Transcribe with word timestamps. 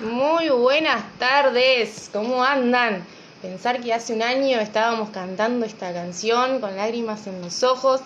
Muy 0.00 0.50
buenas 0.50 1.02
tardes, 1.18 2.10
¿cómo 2.12 2.44
andan? 2.44 3.04
Pensar 3.40 3.80
que 3.80 3.94
hace 3.94 4.12
un 4.12 4.22
año 4.22 4.58
estábamos 4.58 5.10
cantando 5.10 5.66
esta 5.66 5.92
canción 5.92 6.60
con 6.60 6.76
lágrimas 6.76 7.26
en 7.26 7.40
los 7.40 7.62
ojos, 7.62 8.00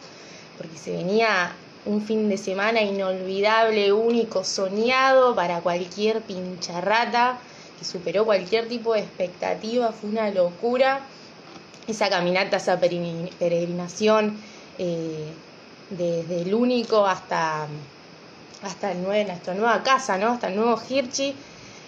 porque 0.57 0.77
se 0.77 0.93
venía 0.93 1.53
un 1.87 2.03
fin 2.03 2.29
de 2.29 2.37
semana 2.37 2.83
inolvidable, 2.83 3.93
único, 3.93 4.45
soñado 4.45 5.35
para 5.35 5.61
cualquier 5.61 6.23
pincharrata, 6.23 7.39
que 7.79 7.85
superó 7.85 8.25
cualquier 8.25 8.69
tipo 8.69 8.95
de 8.95 9.01
expectativa, 9.01 9.93
fue 9.93 10.11
una 10.11 10.31
locura. 10.31 11.01
Esa 11.89 12.11
caminata, 12.11 12.59
esa 12.59 12.79
peregrinación, 12.79 14.37
eh, 14.79 15.33
desde 15.89 16.43
el 16.43 16.53
único 16.53 17.07
hasta, 17.07 17.67
hasta 18.63 18.93
el 18.93 19.03
nuestra 19.03 19.55
nueva 19.55 19.83
casa, 19.83 20.19
¿no? 20.19 20.29
Hasta 20.29 20.49
el 20.49 20.57
nuevo 20.57 20.79
Hirchi. 20.79 21.35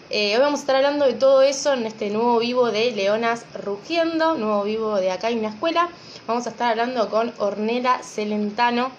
Eh, 0.09 0.34
hoy 0.34 0.40
vamos 0.40 0.60
a 0.60 0.62
estar 0.62 0.76
hablando 0.76 1.04
de 1.04 1.12
todo 1.12 1.42
eso 1.42 1.74
en 1.74 1.84
este 1.84 2.09
nuevo 2.09 2.38
vivo 2.38 2.70
de 2.70 2.92
Leonas 2.92 3.45
Rugiendo, 3.62 4.38
nuevo 4.38 4.62
vivo 4.62 4.96
de 4.96 5.10
acá 5.10 5.28
en 5.28 5.42
la 5.42 5.50
escuela. 5.50 5.90
Vamos 6.26 6.46
a 6.46 6.51
estar 6.51 6.70
hablando 6.70 7.10
con 7.10 7.34
Ornella 7.37 8.01
Celentano, 8.02 8.92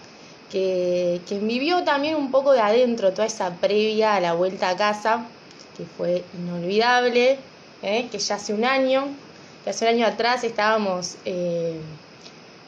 que, 0.52 1.20
vivió 1.42 1.84
también 1.84 2.16
un 2.16 2.30
poco 2.30 2.52
de 2.52 2.60
adentro 2.60 3.12
toda 3.12 3.26
esa 3.26 3.56
previa 3.56 4.14
a 4.14 4.20
la 4.20 4.34
vuelta 4.34 4.70
a 4.70 4.78
casa, 4.78 5.26
que 5.76 5.84
fue 5.84 6.24
inolvidable, 6.38 7.40
¿eh? 7.82 8.08
que 8.12 8.20
ya 8.20 8.36
hace 8.36 8.54
un 8.54 8.66
año, 8.66 9.08
que 9.64 9.70
hace 9.70 9.86
un 9.86 9.90
año 9.90 10.08
atrás 10.08 10.44
estábamos 10.44 11.16
eh, 11.26 11.80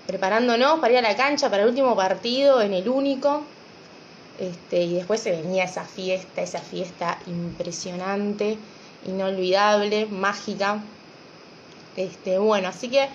preparándonos 0.08 0.80
para 0.80 0.94
ir 0.94 1.00
a 1.00 1.02
la 1.02 1.16
cancha 1.16 1.50
para 1.50 1.64
el 1.64 1.70
último 1.70 1.96
partido 1.96 2.62
en 2.62 2.74
el 2.74 2.90
único, 2.90 3.44
este, 4.40 4.84
y 4.84 4.96
después 4.96 5.22
se 5.22 5.32
venía 5.32 5.64
esa 5.64 5.86
fiesta, 5.86 6.42
esa 6.42 6.60
fiesta 6.60 7.20
impresionante, 7.28 8.58
inolvidable, 9.06 10.08
mágica. 10.08 10.82
Este, 11.96 12.40
bueno, 12.40 12.70
así 12.70 12.90
que 12.90 13.08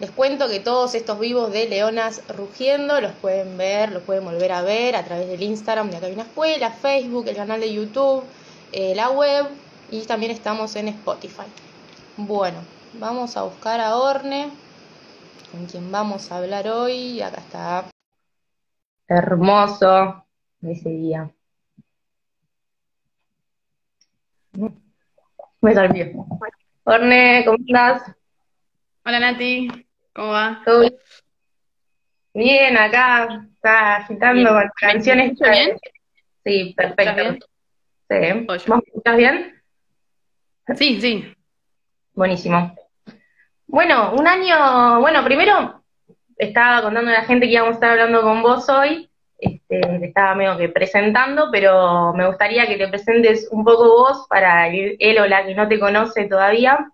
les 0.00 0.10
cuento 0.10 0.48
que 0.48 0.60
todos 0.60 0.94
estos 0.94 1.20
vivos 1.20 1.52
de 1.52 1.68
Leonas 1.68 2.22
Rugiendo 2.28 3.00
los 3.00 3.12
pueden 3.12 3.56
ver, 3.56 3.92
los 3.92 4.02
pueden 4.02 4.24
volver 4.24 4.52
a 4.52 4.62
ver 4.62 4.96
a 4.96 5.04
través 5.04 5.28
del 5.28 5.42
Instagram 5.42 5.90
de 5.90 5.98
Acá 5.98 6.06
hay 6.06 6.12
una 6.14 6.22
escuela, 6.22 6.70
Facebook, 6.70 7.28
el 7.28 7.36
canal 7.36 7.60
de 7.60 7.72
YouTube, 7.72 8.24
eh, 8.72 8.94
la 8.94 9.10
web 9.10 9.46
y 9.90 10.00
también 10.00 10.32
estamos 10.32 10.74
en 10.76 10.88
Spotify. 10.88 11.44
Bueno, 12.16 12.58
vamos 12.98 13.36
a 13.36 13.42
buscar 13.42 13.80
a 13.80 13.96
Orne, 13.96 14.50
con 15.50 15.66
quien 15.66 15.90
vamos 15.90 16.30
a 16.30 16.38
hablar 16.38 16.68
hoy. 16.68 17.20
Acá 17.20 17.40
está. 17.40 17.90
Hermoso 19.08 20.24
ese 20.62 20.88
día. 20.88 21.30
Me 25.60 25.74
salió. 25.74 26.26
Orne, 26.84 27.42
¿cómo 27.44 27.58
estás? 27.66 28.14
Hola 29.04 29.20
Nati, 29.20 29.68
¿cómo 30.14 30.28
va? 30.28 30.62
Bien, 32.32 32.76
acá 32.76 33.46
está 33.54 33.96
agitando 33.96 34.50
con 34.50 34.70
canciones. 34.80 35.38
bien? 35.38 35.78
Sí, 36.44 36.74
perfecto. 36.76 37.46
Sí. 38.08 38.44
¿Vos 38.46 38.68
me 38.68 38.76
escuchás 38.76 39.16
bien? 39.16 39.62
Sí, 40.76 41.00
sí. 41.00 41.34
Buenísimo. 42.14 42.74
Bueno, 43.74 44.12
un 44.16 44.28
año, 44.28 45.00
bueno, 45.00 45.24
primero 45.24 45.82
estaba 46.38 46.80
contando 46.80 47.10
a 47.10 47.14
la 47.14 47.24
gente 47.24 47.46
que 47.46 47.54
íbamos 47.54 47.72
a 47.72 47.74
estar 47.74 47.90
hablando 47.90 48.22
con 48.22 48.40
vos 48.40 48.68
hoy, 48.68 49.10
este, 49.36 50.06
estaba 50.06 50.36
medio 50.36 50.56
que 50.56 50.68
presentando, 50.68 51.48
pero 51.50 52.12
me 52.14 52.24
gustaría 52.24 52.68
que 52.68 52.76
te 52.76 52.86
presentes 52.86 53.48
un 53.50 53.64
poco 53.64 53.88
vos 53.88 54.26
para 54.28 54.68
él 54.68 55.18
o 55.18 55.26
la 55.26 55.44
que 55.44 55.56
no 55.56 55.66
te 55.66 55.80
conoce 55.80 56.26
todavía, 56.28 56.86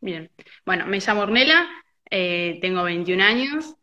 Bien, 0.00 0.30
bueno, 0.64 0.86
me 0.86 0.98
llamo 0.98 1.20
Ornella, 1.20 1.68
eh, 2.08 2.58
tengo 2.62 2.84
21 2.84 3.20
años, 3.20 3.76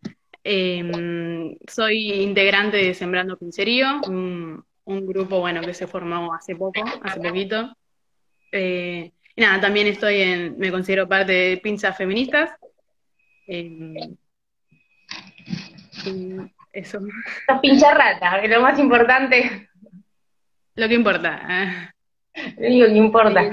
em, 0.44 1.58
soy 1.68 2.12
integrante 2.24 2.78
de 2.78 2.96
Sembrando 2.96 3.38
Pincerío, 3.38 4.02
un, 4.08 4.66
grupo 4.86 5.42
bueno 5.42 5.62
que 5.62 5.76
se 5.76 5.86
formó 5.86 6.34
hace 6.34 6.56
poco, 6.56 6.84
hace 7.04 7.22
poquito. 7.22 7.72
Eh, 8.52 9.12
y 9.36 9.42
nada, 9.42 9.62
también 9.62 9.88
estoy 9.88 10.22
en, 10.22 10.58
me 10.58 10.72
considero 10.72 11.08
parte 11.08 11.32
de 11.32 11.58
Pinzas 11.58 11.98
Feministas. 11.98 12.52
Em, 13.48 13.96
eso. 16.74 17.00
Sos 17.48 17.60
pincha 17.62 17.94
rata, 17.94 18.38
es 18.40 18.50
lo 18.50 18.62
más 18.62 18.78
importante. 18.80 19.70
Lo 20.76 20.88
que 20.88 20.94
importa. 20.96 21.94
Lo 22.58 22.68
único 22.68 22.88
que 22.88 22.96
importa. 22.96 23.52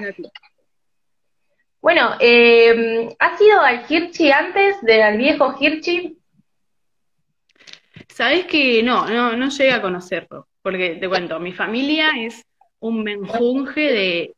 Bueno, 1.80 2.14
eh, 2.20 3.08
¿has 3.18 3.40
ido 3.40 3.60
al 3.60 3.84
Hirchi 3.88 4.30
antes, 4.30 4.80
del 4.82 5.16
viejo 5.16 5.54
Hirchi? 5.58 6.18
Sabes 8.08 8.46
que 8.46 8.82
no, 8.82 9.06
no, 9.08 9.36
no 9.36 9.48
llegué 9.48 9.72
a 9.72 9.82
conocerlo, 9.82 10.48
porque 10.60 10.96
te 10.96 11.08
cuento, 11.08 11.38
mi 11.38 11.52
familia 11.52 12.10
es 12.18 12.44
un 12.80 13.02
menjunje 13.02 13.80
de, 13.80 14.34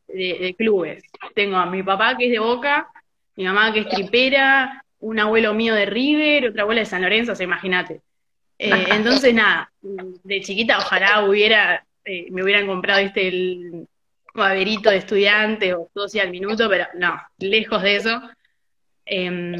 clubes. 0.57 1.03
Tengo 1.35 1.57
a 1.57 1.65
mi 1.65 1.83
papá 1.83 2.17
que 2.17 2.25
es 2.25 2.31
de 2.31 2.39
Boca, 2.39 2.87
mi 3.35 3.45
mamá 3.45 3.73
que 3.73 3.81
es 3.81 3.89
tripera, 3.89 4.83
un 4.99 5.19
abuelo 5.19 5.53
mío 5.53 5.73
de 5.73 5.85
River, 5.85 6.49
otra 6.49 6.63
abuela 6.63 6.81
de 6.81 6.85
San 6.85 7.01
Lorenzo, 7.01 7.31
o 7.31 7.35
sea, 7.35 7.43
imagínate. 7.43 8.01
Eh, 8.57 8.69
entonces, 8.91 9.33
nada, 9.33 9.71
de 9.81 10.41
chiquita 10.41 10.77
ojalá 10.77 11.25
hubiera, 11.25 11.85
eh, 12.05 12.27
me 12.31 12.43
hubieran 12.43 12.67
comprado 12.67 12.99
este 12.99 13.27
el, 13.27 13.87
cuaderito 14.33 14.89
de 14.89 14.97
estudiante 14.97 15.73
o 15.73 15.89
social 15.93 16.27
al 16.27 16.31
minuto, 16.31 16.69
pero 16.69 16.87
no, 16.97 17.19
lejos 17.37 17.81
de 17.81 17.95
eso. 17.95 18.21
Em, 19.05 19.57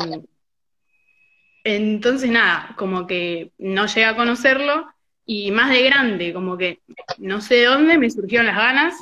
entonces, 1.64 2.30
nada, 2.30 2.74
como 2.78 3.06
que 3.06 3.52
no 3.58 3.86
llegué 3.86 4.06
a 4.06 4.16
conocerlo 4.16 4.88
y 5.26 5.52
más 5.52 5.72
de 5.72 5.84
grande, 5.84 6.34
como 6.34 6.58
que 6.58 6.80
no 7.18 7.42
sé 7.42 7.56
de 7.56 7.66
dónde 7.66 7.98
me 7.98 8.10
surgieron 8.10 8.48
las 8.48 8.58
ganas. 8.58 8.96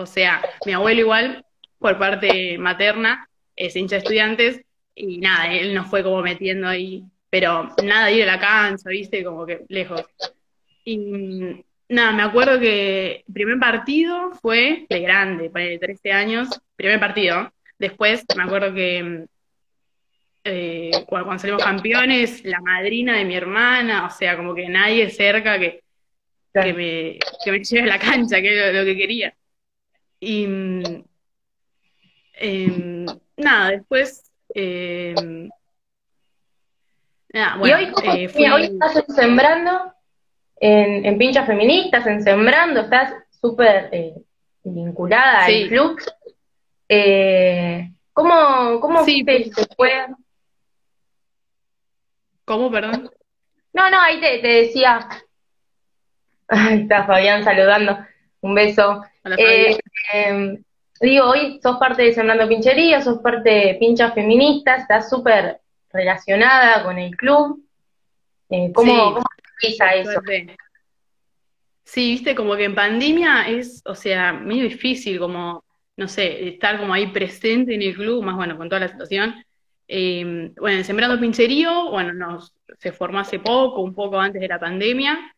O 0.00 0.06
sea, 0.06 0.42
mi 0.66 0.72
abuelo 0.72 1.00
igual, 1.00 1.44
por 1.78 1.98
parte 1.98 2.58
materna, 2.58 3.28
es 3.56 3.76
hincha 3.76 3.96
de 3.96 3.98
estudiantes 3.98 4.60
y 4.94 5.18
nada, 5.18 5.52
él 5.52 5.74
nos 5.74 5.86
fue 5.88 6.02
como 6.02 6.22
metiendo 6.22 6.68
ahí, 6.68 7.04
pero 7.30 7.74
nada 7.84 8.06
de 8.06 8.14
ir 8.14 8.22
a 8.24 8.36
la 8.36 8.40
cancha, 8.40 8.90
viste, 8.90 9.24
como 9.24 9.46
que 9.46 9.64
lejos. 9.68 10.04
Y 10.84 11.64
Nada, 11.90 12.12
me 12.12 12.22
acuerdo 12.22 12.60
que 12.60 13.24
el 13.26 13.34
primer 13.34 13.58
partido 13.58 14.30
fue 14.40 14.86
de 14.88 15.00
grande, 15.00 15.50
de 15.52 15.76
13 15.76 16.12
años, 16.12 16.48
primer 16.76 17.00
partido. 17.00 17.52
Después 17.80 18.24
me 18.36 18.44
acuerdo 18.44 18.72
que 18.72 19.26
eh, 20.44 20.92
cuando, 21.08 21.36
salimos 21.36 21.64
campeones, 21.64 22.44
la 22.44 22.60
madrina 22.60 23.16
de 23.16 23.24
mi 23.24 23.34
hermana, 23.34 24.06
o 24.06 24.10
sea, 24.10 24.36
como 24.36 24.54
que 24.54 24.68
nadie 24.68 25.10
cerca 25.10 25.58
que, 25.58 25.82
que, 26.54 26.72
me, 26.72 27.18
que 27.44 27.50
me 27.50 27.64
lleve 27.64 27.82
a 27.82 27.94
la 27.94 27.98
cancha, 27.98 28.40
que 28.40 28.56
era 28.56 28.72
lo, 28.72 28.84
que 28.84 28.96
quería. 28.96 29.34
Y 30.20 30.44
em, 32.34 33.06
nada, 33.36 33.70
después... 33.70 34.30
Em, 34.54 35.48
nada, 37.32 37.56
bueno, 37.56 37.80
¿Y 37.80 37.84
hoy, 37.84 37.92
eh, 38.34 38.50
hoy 38.52 38.64
estás 38.64 39.04
sembrando? 39.14 39.94
en, 40.60 41.06
en 41.06 41.18
Pinchas 41.18 41.46
Feministas, 41.46 42.06
en 42.06 42.22
Sembrando, 42.22 42.80
estás 42.80 43.14
súper 43.40 43.88
eh, 43.92 44.14
vinculada 44.62 45.46
al 45.46 45.68
club. 45.68 45.98
Eh, 46.88 47.90
¿Cómo, 48.12 48.78
cómo 48.80 49.04
sí, 49.04 49.24
te, 49.24 49.50
fue? 49.76 50.06
¿Cómo, 52.44 52.70
perdón? 52.70 53.10
No, 53.72 53.90
no, 53.90 54.00
ahí 54.00 54.20
te, 54.20 54.38
te 54.40 54.48
decía. 54.48 55.08
Ahí 56.48 56.82
está 56.82 57.06
Fabián 57.06 57.42
saludando. 57.42 57.98
Un 58.40 58.54
beso. 58.54 59.02
Eh, 59.36 59.78
em, 60.12 60.62
digo, 61.00 61.26
hoy 61.26 61.60
sos 61.62 61.76
parte 61.78 62.02
de 62.02 62.14
Sembrando 62.14 62.48
Pinchería, 62.48 63.00
sos 63.02 63.18
parte 63.18 63.50
de 63.50 63.76
Pinchas 63.78 64.14
Feministas, 64.14 64.82
estás 64.82 65.10
súper 65.10 65.60
relacionada 65.92 66.82
con 66.82 66.98
el 66.98 67.16
club. 67.16 67.64
Eh, 68.48 68.72
¿cómo, 68.74 69.14
¿Cómo 69.14 69.24
eso. 69.62 70.20
Sí, 71.84 72.12
viste, 72.12 72.34
como 72.34 72.56
que 72.56 72.64
en 72.64 72.74
pandemia 72.74 73.48
es, 73.48 73.82
o 73.84 73.94
sea, 73.94 74.32
medio 74.32 74.62
difícil 74.62 75.18
como, 75.18 75.64
no 75.96 76.08
sé, 76.08 76.48
estar 76.48 76.78
como 76.78 76.94
ahí 76.94 77.08
presente 77.08 77.74
en 77.74 77.82
el 77.82 77.94
club, 77.94 78.22
más 78.22 78.36
bueno, 78.36 78.56
con 78.56 78.68
toda 78.68 78.80
la 78.80 78.88
situación. 78.88 79.44
Eh, 79.88 80.52
bueno, 80.56 80.78
en 80.78 80.84
Sembrando 80.84 81.18
Pincherío, 81.18 81.90
bueno, 81.90 82.12
nos, 82.12 82.54
se 82.78 82.92
formó 82.92 83.18
hace 83.18 83.40
poco, 83.40 83.82
un 83.82 83.94
poco 83.94 84.20
antes 84.20 84.40
de 84.40 84.48
la 84.48 84.60
pandemia, 84.60 85.34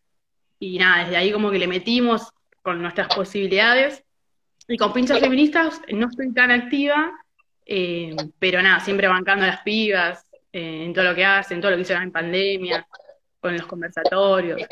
y 0.58 0.78
nada, 0.78 1.04
desde 1.04 1.16
ahí 1.16 1.32
como 1.32 1.50
que 1.50 1.58
le 1.58 1.66
metimos 1.66 2.28
con 2.62 2.80
nuestras 2.80 3.14
posibilidades. 3.14 4.04
Y 4.68 4.76
con 4.76 4.92
Pinchas 4.92 5.20
Feministas 5.20 5.82
no 5.92 6.08
estoy 6.08 6.32
tan 6.32 6.50
activa, 6.50 7.12
eh, 7.66 8.14
pero 8.38 8.62
nada, 8.62 8.80
siempre 8.80 9.08
bancando 9.08 9.44
las 9.44 9.60
pibas, 9.62 10.24
eh, 10.52 10.84
en 10.84 10.92
todo 10.92 11.04
lo 11.04 11.14
que 11.14 11.24
hacen, 11.24 11.60
todo 11.60 11.72
lo 11.72 11.76
que 11.76 11.82
hicieron 11.82 12.04
en 12.04 12.12
pandemia, 12.12 12.86
con 13.40 13.56
los 13.56 13.66
conversatorios. 13.66 14.62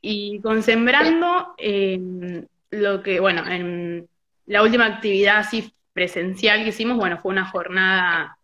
Y 0.00 0.40
con 0.40 0.62
Sembrando, 0.62 1.54
em, 1.58 2.46
lo 2.70 3.02
que, 3.02 3.20
bueno, 3.20 3.46
en 3.46 4.08
la 4.46 4.62
última 4.62 4.86
actividad 4.86 5.38
así 5.38 5.72
presencial 5.92 6.62
que 6.62 6.70
hicimos, 6.70 6.96
bueno, 6.96 7.18
fue 7.20 7.32
una 7.32 7.44
jornada 7.44 8.38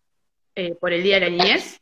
eh, 0.55 0.75
por 0.79 0.93
el 0.93 1.03
Día 1.03 1.19
de 1.19 1.21
la 1.21 1.29
Niñez. 1.29 1.81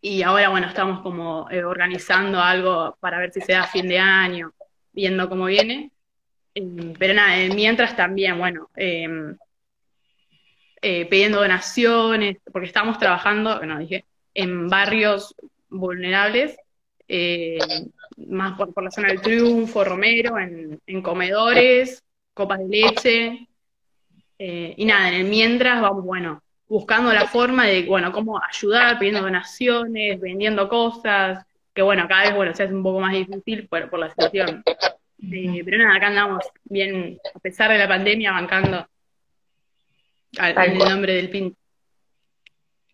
Y 0.00 0.22
ahora, 0.22 0.48
bueno, 0.48 0.68
estamos 0.68 1.00
como 1.02 1.48
eh, 1.50 1.64
organizando 1.64 2.40
algo 2.40 2.96
para 3.00 3.18
ver 3.18 3.32
si 3.32 3.40
se 3.40 3.52
da 3.52 3.64
fin 3.64 3.88
de 3.88 3.98
año, 3.98 4.52
viendo 4.92 5.28
cómo 5.28 5.46
viene. 5.46 5.90
Em, 6.58 6.92
pero 6.98 7.14
nada, 7.14 7.36
mientras 7.54 7.96
también, 7.96 8.38
bueno, 8.38 8.68
em, 8.76 9.36
eh, 10.82 11.06
pidiendo 11.06 11.40
donaciones, 11.40 12.38
porque 12.52 12.66
estamos 12.66 12.98
trabajando, 12.98 13.58
bueno, 13.58 13.78
dije, 13.78 14.04
en 14.34 14.68
barrios 14.68 15.34
vulnerables, 15.68 16.56
eh, 17.06 17.58
más 18.16 18.58
por, 18.58 18.82
la 18.82 18.90
zona 18.90 19.08
del 19.08 19.20
Triunfo, 19.20 19.84
Romero, 19.84 20.36
en, 20.38 21.02
comedores, 21.02 22.02
copas 22.34 22.58
de 22.60 22.68
leche, 22.68 23.48
eh, 24.38 24.74
y 24.76 24.84
nada, 24.84 25.08
en 25.08 25.14
el 25.14 25.24
mientras 25.28 25.80
vamos, 25.80 26.04
bueno, 26.04 26.42
buscando 26.68 27.12
la 27.12 27.26
forma 27.26 27.66
de, 27.66 27.84
bueno, 27.84 28.12
cómo 28.12 28.40
ayudar, 28.42 28.98
pidiendo 28.98 29.22
donaciones, 29.22 30.20
vendiendo 30.20 30.68
cosas, 30.68 31.44
que 31.72 31.82
bueno, 31.82 32.06
cada 32.08 32.24
vez, 32.24 32.34
bueno, 32.34 32.54
se 32.54 32.64
hace 32.64 32.74
un 32.74 32.82
poco 32.82 33.00
más 33.00 33.12
difícil 33.12 33.68
por, 33.68 33.88
por 33.90 34.00
la 34.00 34.10
situación. 34.10 34.64
Pero 35.20 35.78
nada, 35.78 35.96
acá 35.96 36.06
andamos 36.08 36.44
bien, 36.64 37.18
a 37.34 37.38
pesar 37.40 37.70
de 37.70 37.78
la 37.78 37.88
pandemia, 37.88 38.32
bancando 38.32 38.86
el 40.38 40.78
nombre 40.78 41.14
del 41.14 41.30
pin. 41.30 41.56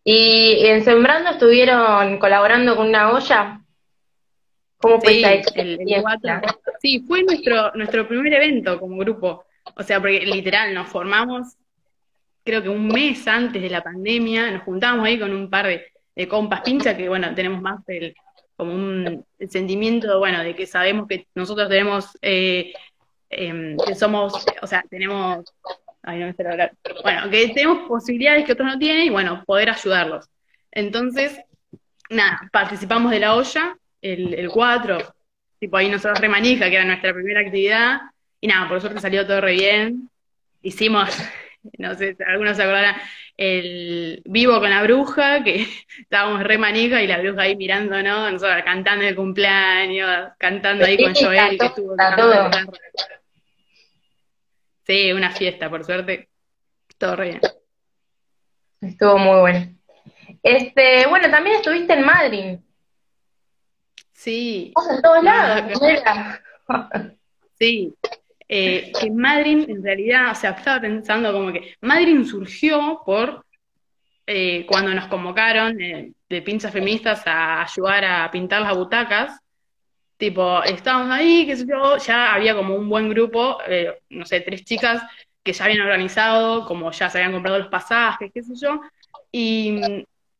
¿Y 0.04 0.66
en 0.66 0.84
Sembrando 0.84 1.30
estuvieron 1.30 2.18
colaborando 2.18 2.76
con 2.76 2.88
una 2.88 3.10
olla? 3.12 3.60
¿Cómo 4.76 5.00
fue 5.00 5.14
sí, 5.14 5.24
el, 5.54 5.78
Sí, 6.80 7.04
fue 7.06 7.22
nuestro, 7.22 7.72
nuestro 7.74 8.06
primer 8.06 8.34
evento 8.34 8.78
como 8.78 8.98
grupo. 8.98 9.46
O 9.76 9.82
sea, 9.82 10.00
porque 10.00 10.26
literal 10.26 10.74
nos 10.74 10.88
formamos, 10.88 11.56
creo 12.44 12.62
que 12.62 12.68
un 12.68 12.88
mes 12.88 13.26
antes 13.26 13.62
de 13.62 13.70
la 13.70 13.82
pandemia, 13.82 14.50
nos 14.50 14.62
juntamos 14.64 15.06
ahí 15.06 15.18
con 15.18 15.32
un 15.32 15.48
par 15.48 15.66
de, 15.66 16.28
compas 16.28 16.60
pincha 16.60 16.94
que, 16.94 17.08
bueno, 17.08 17.34
tenemos 17.34 17.62
más 17.62 17.80
el, 17.88 18.14
como 18.56 18.74
un 18.74 19.24
sentimiento, 19.48 20.18
bueno, 20.18 20.42
de 20.42 20.54
que 20.54 20.66
sabemos 20.66 21.06
que 21.08 21.26
nosotros 21.34 21.68
tenemos, 21.68 22.16
eh, 22.22 22.72
em, 23.30 23.76
que 23.78 23.94
somos, 23.94 24.44
o 24.62 24.66
sea, 24.66 24.84
tenemos 24.88 25.44
bueno, 27.02 27.30
que 27.30 27.48
tenemos 27.48 27.88
posibilidades 27.88 28.44
que 28.44 28.52
otros 28.52 28.68
no 28.68 28.78
tienen 28.78 29.06
y 29.06 29.10
bueno, 29.10 29.42
poder 29.46 29.70
ayudarlos. 29.70 30.28
Entonces, 30.70 31.40
nada, 32.10 32.48
participamos 32.52 33.10
de 33.10 33.20
la 33.20 33.34
olla, 33.34 33.76
el, 34.02 34.34
el 34.34 34.50
4, 34.50 34.98
tipo 35.58 35.76
ahí 35.76 35.88
nosotros 35.88 36.20
remanija, 36.20 36.68
que 36.68 36.76
era 36.76 36.84
nuestra 36.84 37.14
primera 37.14 37.40
actividad, 37.40 38.00
y 38.40 38.48
nada, 38.48 38.68
por 38.68 38.80
suerte 38.80 39.00
salió 39.00 39.26
todo 39.26 39.40
re 39.40 39.52
bien. 39.52 40.10
Hicimos, 40.62 41.08
no 41.78 41.94
sé, 41.94 42.16
algunos 42.26 42.56
se 42.56 42.62
acordarán, 42.62 42.96
el 43.36 44.22
vivo 44.25 44.60
con 44.60 44.70
la 44.70 44.82
bruja, 44.82 45.42
que 45.42 45.66
estábamos 45.98 46.42
re 46.44 46.58
manija 46.58 47.02
y 47.02 47.06
la 47.06 47.19
bruja 47.19 47.42
ahí 47.42 47.56
mirándonos, 47.56 48.32
nosotros 48.32 48.62
cantando 48.64 49.04
el 49.04 49.16
cumpleaños, 49.16 50.32
cantando 50.38 50.84
ahí 50.84 50.96
con 51.02 51.14
Joel, 51.14 51.58
que 51.58 51.66
estuvo 51.66 51.96
Sí, 54.86 55.12
una 55.12 55.31
fiesta, 55.31 55.70
por 55.70 55.82
suerte. 55.84 56.28
Todo 56.98 57.16
re 57.16 57.28
bien. 57.31 57.40
Estuvo 58.82 59.16
muy 59.16 59.40
bueno. 59.40 59.75
Este, 60.42 61.06
bueno, 61.06 61.31
también 61.31 61.56
estuviste 61.56 61.94
en 61.94 62.04
Madrid. 62.04 62.58
Sí. 64.12 64.72
en 64.90 65.02
todos 65.02 65.22
lados. 65.25 65.78
sí. 67.58 67.94
Eh, 68.49 68.93
que 69.00 69.11
Madrid, 69.11 69.69
en 69.69 69.82
realidad, 69.82 70.32
o 70.32 70.35
sea, 70.35 70.50
estaba 70.50 70.81
pensando 70.81 71.32
como 71.32 71.52
que 71.52 71.75
Madrid 71.81 72.25
surgió 72.25 73.00
por 73.05 73.44
eh, 74.26 74.67
cuando 74.67 74.94
nos 74.94 75.06
convocaron 75.08 75.81
eh, 75.81 76.12
de 76.29 76.43
pinzas 76.43 76.73
feministas 76.73 77.23
a 77.26 77.62
ayudar 77.62 78.05
a 78.05 78.31
pintar 78.31 78.62
las 78.62 78.76
butacas 78.76 79.41
Tipo, 80.17 80.62
estábamos 80.62 81.11
ahí, 81.11 81.44
qué 81.44 81.56
sé 81.56 81.67
yo, 81.69 81.99
ya 81.99 82.32
había 82.35 82.55
como 82.55 82.76
un 82.76 82.88
buen 82.88 83.08
grupo, 83.11 83.58
eh, 83.67 84.00
no 84.11 84.25
sé, 84.25 84.41
tres 84.41 84.64
chicas 84.64 85.02
que 85.43 85.52
ya 85.52 85.64
habían 85.64 85.81
organizado, 85.81 86.64
como 86.67 86.91
ya 86.93 87.11
se 87.11 87.19
habían 87.19 87.32
comprado 87.32 87.58
los 87.58 87.69
pasajes, 87.69 88.31
qué 88.32 88.43
sé 88.43 88.55
yo, 88.55 88.81
y 89.32 89.81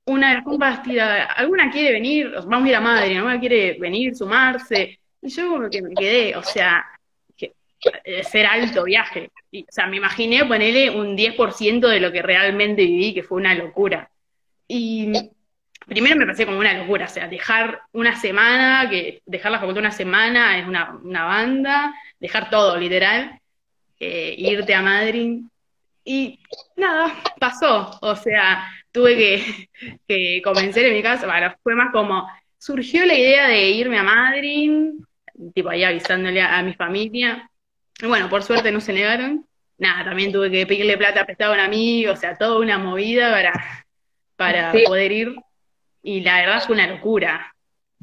una 0.07 0.29
de 0.29 0.35
las 0.37 0.45
compas 0.45 0.83
tira, 0.83 1.25
¿alguna 1.25 1.71
quiere 1.71 1.93
venir? 1.93 2.33
Vamos 2.47 2.67
a 2.67 2.69
ir 2.69 2.77
a 2.77 2.81
Madrid, 2.81 3.17
¿alguna 3.17 3.41
quiere 3.41 3.77
venir, 3.79 4.15
sumarse? 4.15 5.01
Y 5.21 5.29
yo 5.29 5.51
como 5.51 5.69
que 5.69 5.83
me 5.83 5.95
quedé, 5.95 6.37
o 6.37 6.43
sea, 6.43 6.85
ser 8.23 8.47
alto 8.47 8.85
viaje. 8.85 9.31
O 9.53 9.65
sea, 9.69 9.87
me 9.87 9.97
imaginé 9.97 10.45
ponerle 10.45 10.91
un 10.91 11.17
10% 11.17 11.89
de 11.89 12.01
lo 12.01 12.13
que 12.13 12.23
realmente 12.23 12.83
viví, 12.83 13.15
que 13.15 13.23
fue 13.23 13.39
una 13.39 13.55
locura. 13.55 14.11
Y 14.67 15.13
primero 15.87 16.17
me 16.17 16.25
pareció 16.25 16.47
como 16.47 16.59
una 16.59 16.75
locura, 16.75 17.07
o 17.07 17.09
sea, 17.09 17.29
dejar 17.29 17.83
una 17.93 18.17
semana, 18.17 18.89
que 18.89 19.23
dejar 19.27 19.53
la 19.53 19.59
facultad 19.59 19.81
una 19.81 19.91
semana 19.91 20.59
es 20.59 20.67
una, 20.67 21.25
banda, 21.25 21.95
dejar 22.19 22.51
todo, 22.51 22.77
literal, 22.77 23.39
eh, 24.01 24.35
irte 24.39 24.75
a 24.75 24.83
Madrid. 24.83 25.41
Y 26.05 26.39
nada, 26.77 27.15
pasó, 27.39 27.99
o 28.03 28.17
sea, 28.17 28.69
tuve 28.93 29.17
que, 29.17 29.69
que 30.09 30.43
convencer 30.43 30.87
en 30.87 30.95
mi 30.95 31.03
casa, 31.03 31.27
bueno, 31.27 31.55
fue 31.63 31.75
más 31.75 31.93
como, 31.93 32.29
surgió 32.59 33.05
la 33.05 33.15
idea 33.15 33.49
de 33.49 33.71
irme 33.71 33.99
a 33.99 34.03
Madrid, 34.03 34.93
tipo 35.55 35.69
ahí 35.69 35.85
avisándole 35.85 36.41
a, 36.41 36.63
mi 36.63 36.75
familia, 36.75 37.51
y 38.01 38.07
bueno, 38.07 38.29
por 38.29 38.43
suerte 38.43 38.73
no 38.73 38.81
se 38.81 38.93
negaron, 38.93 39.47
nada, 39.79 40.05
también 40.05 40.33
tuve 40.33 40.51
que 40.51 40.67
pedirle 40.67 40.97
plata 40.97 41.25
prestado 41.25 41.53
a 41.53 41.55
un 41.55 41.61
amigo, 41.61 42.13
o 42.13 42.17
sea, 42.17 42.37
toda 42.37 42.59
una 42.59 42.79
movida 42.79 43.31
para, 43.31 43.87
para 44.37 44.73
poder 44.73 45.13
ir 45.13 45.35
y 46.03 46.21
la 46.21 46.39
verdad 46.39 46.63
fue 46.65 46.75
una 46.75 46.87
locura. 46.87 47.55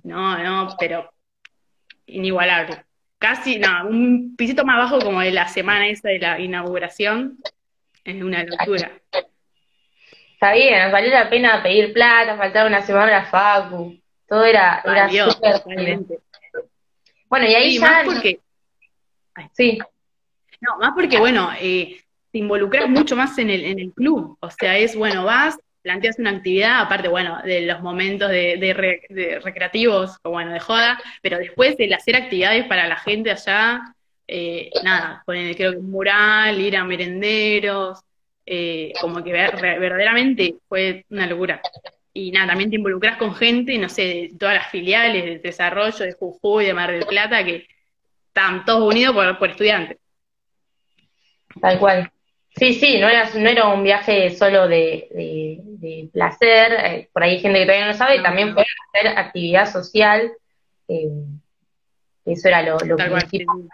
No, 0.03 0.37
no, 0.43 0.75
pero 0.79 1.13
inigualable. 2.07 2.83
Casi, 3.19 3.59
no, 3.59 3.87
un 3.87 4.35
pisito 4.35 4.65
más 4.65 4.77
bajo 4.77 4.99
como 4.99 5.21
de 5.21 5.31
la 5.31 5.47
semana 5.47 5.87
esa 5.87 6.09
de 6.09 6.19
la 6.19 6.39
inauguración. 6.39 7.37
Es 8.03 8.21
una 8.21 8.43
locura. 8.43 8.91
Está 10.33 10.53
bien, 10.53 10.91
valió 10.91 11.11
la 11.11 11.29
pena 11.29 11.61
pedir 11.61 11.93
plata, 11.93 12.35
faltaba 12.35 12.67
una 12.67 12.81
semana 12.81 13.17
a 13.17 13.25
Facu. 13.25 13.95
Todo 14.27 14.43
era, 14.43 14.81
era 14.83 15.07
Bueno, 17.29 17.45
y 17.45 17.53
ahí 17.53 17.77
ya... 17.77 17.81
Más 17.81 18.05
porque... 18.05 18.39
Sí. 19.53 19.79
No, 20.59 20.77
más 20.79 20.91
porque, 20.95 21.17
bueno, 21.17 21.49
eh, 21.59 22.01
te 22.31 22.37
involucras 22.37 22.89
mucho 22.89 23.15
más 23.15 23.37
en 23.37 23.49
el, 23.49 23.65
en 23.65 23.79
el 23.79 23.93
club. 23.93 24.37
O 24.39 24.49
sea, 24.49 24.77
es, 24.77 24.95
bueno, 24.95 25.25
vas, 25.25 25.57
planteas 25.81 26.19
una 26.19 26.31
actividad, 26.31 26.81
aparte, 26.81 27.07
bueno, 27.07 27.41
de 27.43 27.61
los 27.61 27.81
momentos 27.81 28.29
de, 28.29 29.39
recreativos 29.43 30.17
o 30.23 30.31
bueno, 30.31 30.53
de 30.53 30.59
joda, 30.59 30.99
pero 31.21 31.37
después 31.37 31.75
el 31.79 31.93
hacer 31.93 32.15
actividades 32.15 32.65
para 32.67 32.87
la 32.87 32.97
gente 32.97 33.31
allá, 33.31 33.81
eh, 34.27 34.69
nada, 34.83 35.23
poner, 35.25 35.55
creo 35.55 35.71
que 35.71 35.77
un 35.77 35.91
mural, 35.91 36.59
ir 36.59 36.77
a 36.77 36.83
merenderos, 36.83 37.99
eh, 38.45 38.93
como 39.01 39.23
que 39.23 39.31
verdaderamente 39.31 40.55
fue 40.67 41.05
una 41.09 41.27
locura. 41.27 41.61
Y 42.13 42.31
nada, 42.31 42.47
también 42.47 42.69
te 42.69 42.75
involucras 42.75 43.17
con 43.17 43.33
gente, 43.35 43.77
no 43.77 43.89
sé, 43.89 44.01
de 44.01 44.31
todas 44.37 44.55
las 44.55 44.69
filiales 44.69 45.23
de 45.23 45.39
desarrollo, 45.39 46.05
de 46.05 46.13
Jujuy, 46.13 46.65
de 46.65 46.73
Mar 46.73 46.91
del 46.91 47.05
Plata, 47.05 47.43
que 47.43 47.67
están 48.33 48.63
todos 48.65 48.93
unidos 48.93 49.13
por, 49.13 49.37
por 49.37 49.49
estudiantes. 49.49 49.97
Tal 51.59 51.79
cual. 51.79 52.11
Sí, 52.55 52.73
sí, 52.73 52.99
no 52.99 53.07
era, 53.07 53.29
no 53.33 53.49
era 53.49 53.67
un 53.67 53.83
viaje 53.83 54.35
solo 54.35 54.67
de, 54.67 56.09
placer, 56.13 56.73
eh, 56.73 57.09
por 57.13 57.23
ahí 57.23 57.31
hay 57.31 57.39
gente 57.39 57.59
que 57.59 57.65
todavía 57.65 57.87
no 57.87 57.93
sabe, 57.93 58.21
también 58.21 58.53
fue 58.53 58.65
hacer 58.93 59.17
actividad 59.17 59.71
social, 59.71 60.31
eh, 60.87 61.07
eso 62.25 62.47
era 62.49 62.61
lo, 62.61 62.77
lo 62.79 62.97
principal. 62.97 63.69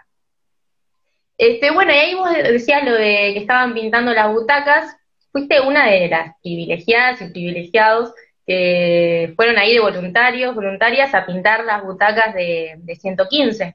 Este, 1.36 1.70
bueno, 1.72 1.92
y 1.92 1.96
ahí 1.96 2.14
vos 2.14 2.32
decías 2.32 2.84
lo 2.84 2.92
de 2.92 3.32
que 3.34 3.38
estaban 3.40 3.74
pintando 3.74 4.12
las 4.12 4.32
butacas, 4.32 4.96
fuiste 5.32 5.60
una 5.60 5.90
de 5.90 6.08
las 6.08 6.36
privilegiadas 6.40 7.20
y 7.20 7.30
privilegiados 7.30 8.12
que 8.46 9.32
fueron 9.36 9.58
ahí 9.58 9.74
de 9.74 9.80
voluntarios, 9.80 10.54
voluntarias 10.54 11.14
a 11.14 11.26
pintar 11.26 11.64
las 11.64 11.82
butacas 11.82 12.32
de, 12.34 12.74
de 12.78 12.96
115. 12.96 13.74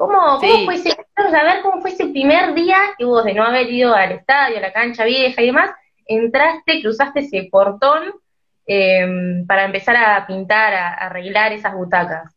¿Cómo, 0.00 0.40
fue 0.40 0.76
ese, 0.76 0.96
saber 1.14 1.60
cómo 1.60 1.82
fue 1.82 1.90
ese 1.90 2.06
primer 2.06 2.54
día 2.54 2.78
que 2.96 3.04
vos, 3.04 3.22
de 3.22 3.34
no 3.34 3.44
haber 3.44 3.68
ido 3.70 3.94
al 3.94 4.12
estadio, 4.12 4.56
a 4.56 4.62
la 4.62 4.72
cancha 4.72 5.04
vieja 5.04 5.42
y 5.42 5.46
demás, 5.48 5.72
entraste, 6.06 6.80
cruzaste 6.80 7.20
ese 7.20 7.48
portón 7.52 8.14
em, 8.64 9.46
para 9.46 9.66
empezar 9.66 9.96
a 9.96 10.26
pintar, 10.26 10.72
a, 10.72 10.94
arreglar 10.94 11.52
esas 11.52 11.74
butacas? 11.74 12.34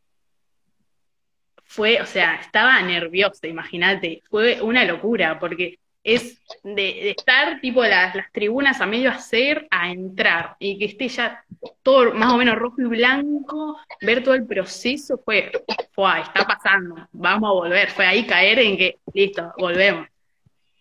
Fue, 1.64 2.02
o 2.02 2.06
sea, 2.06 2.36
estaba 2.36 2.82
nerviosa, 2.82 3.48
imagínate, 3.48 4.24
fue 4.30 4.62
una 4.62 4.84
locura, 4.84 5.40
porque 5.40 5.80
es 6.04 6.42
de, 6.64 7.12
estar 7.12 7.62
tipo 7.62 7.84
las, 7.84 8.14
las 8.16 8.32
tribunas 8.32 8.82
a 8.82 8.86
medio 8.86 9.10
hacer 9.10 9.68
a 9.72 9.90
entrar 9.90 10.56
y 10.60 10.78
que 10.78 10.86
esté 10.86 11.08
ya 11.08 11.44
todo 11.82 12.14
más 12.14 12.34
o 12.34 12.38
menos 12.38 12.58
rojo 12.58 12.82
y 12.82 12.86
blanco, 12.86 13.80
ver 14.02 14.24
todo 14.24 14.36
el 14.36 14.46
proceso 14.46 15.18
fue, 15.24 15.52
fue, 15.94 16.22
está 16.22 16.46
pasando, 16.46 17.08
vamos 17.14 17.50
a 17.50 17.54
volver, 17.54 17.90
fue 17.90 18.06
ahí 18.06 18.26
caer 18.26 18.60
en 18.60 18.78
que, 18.78 18.98
listo, 19.14 19.54
volvemos. 19.58 20.08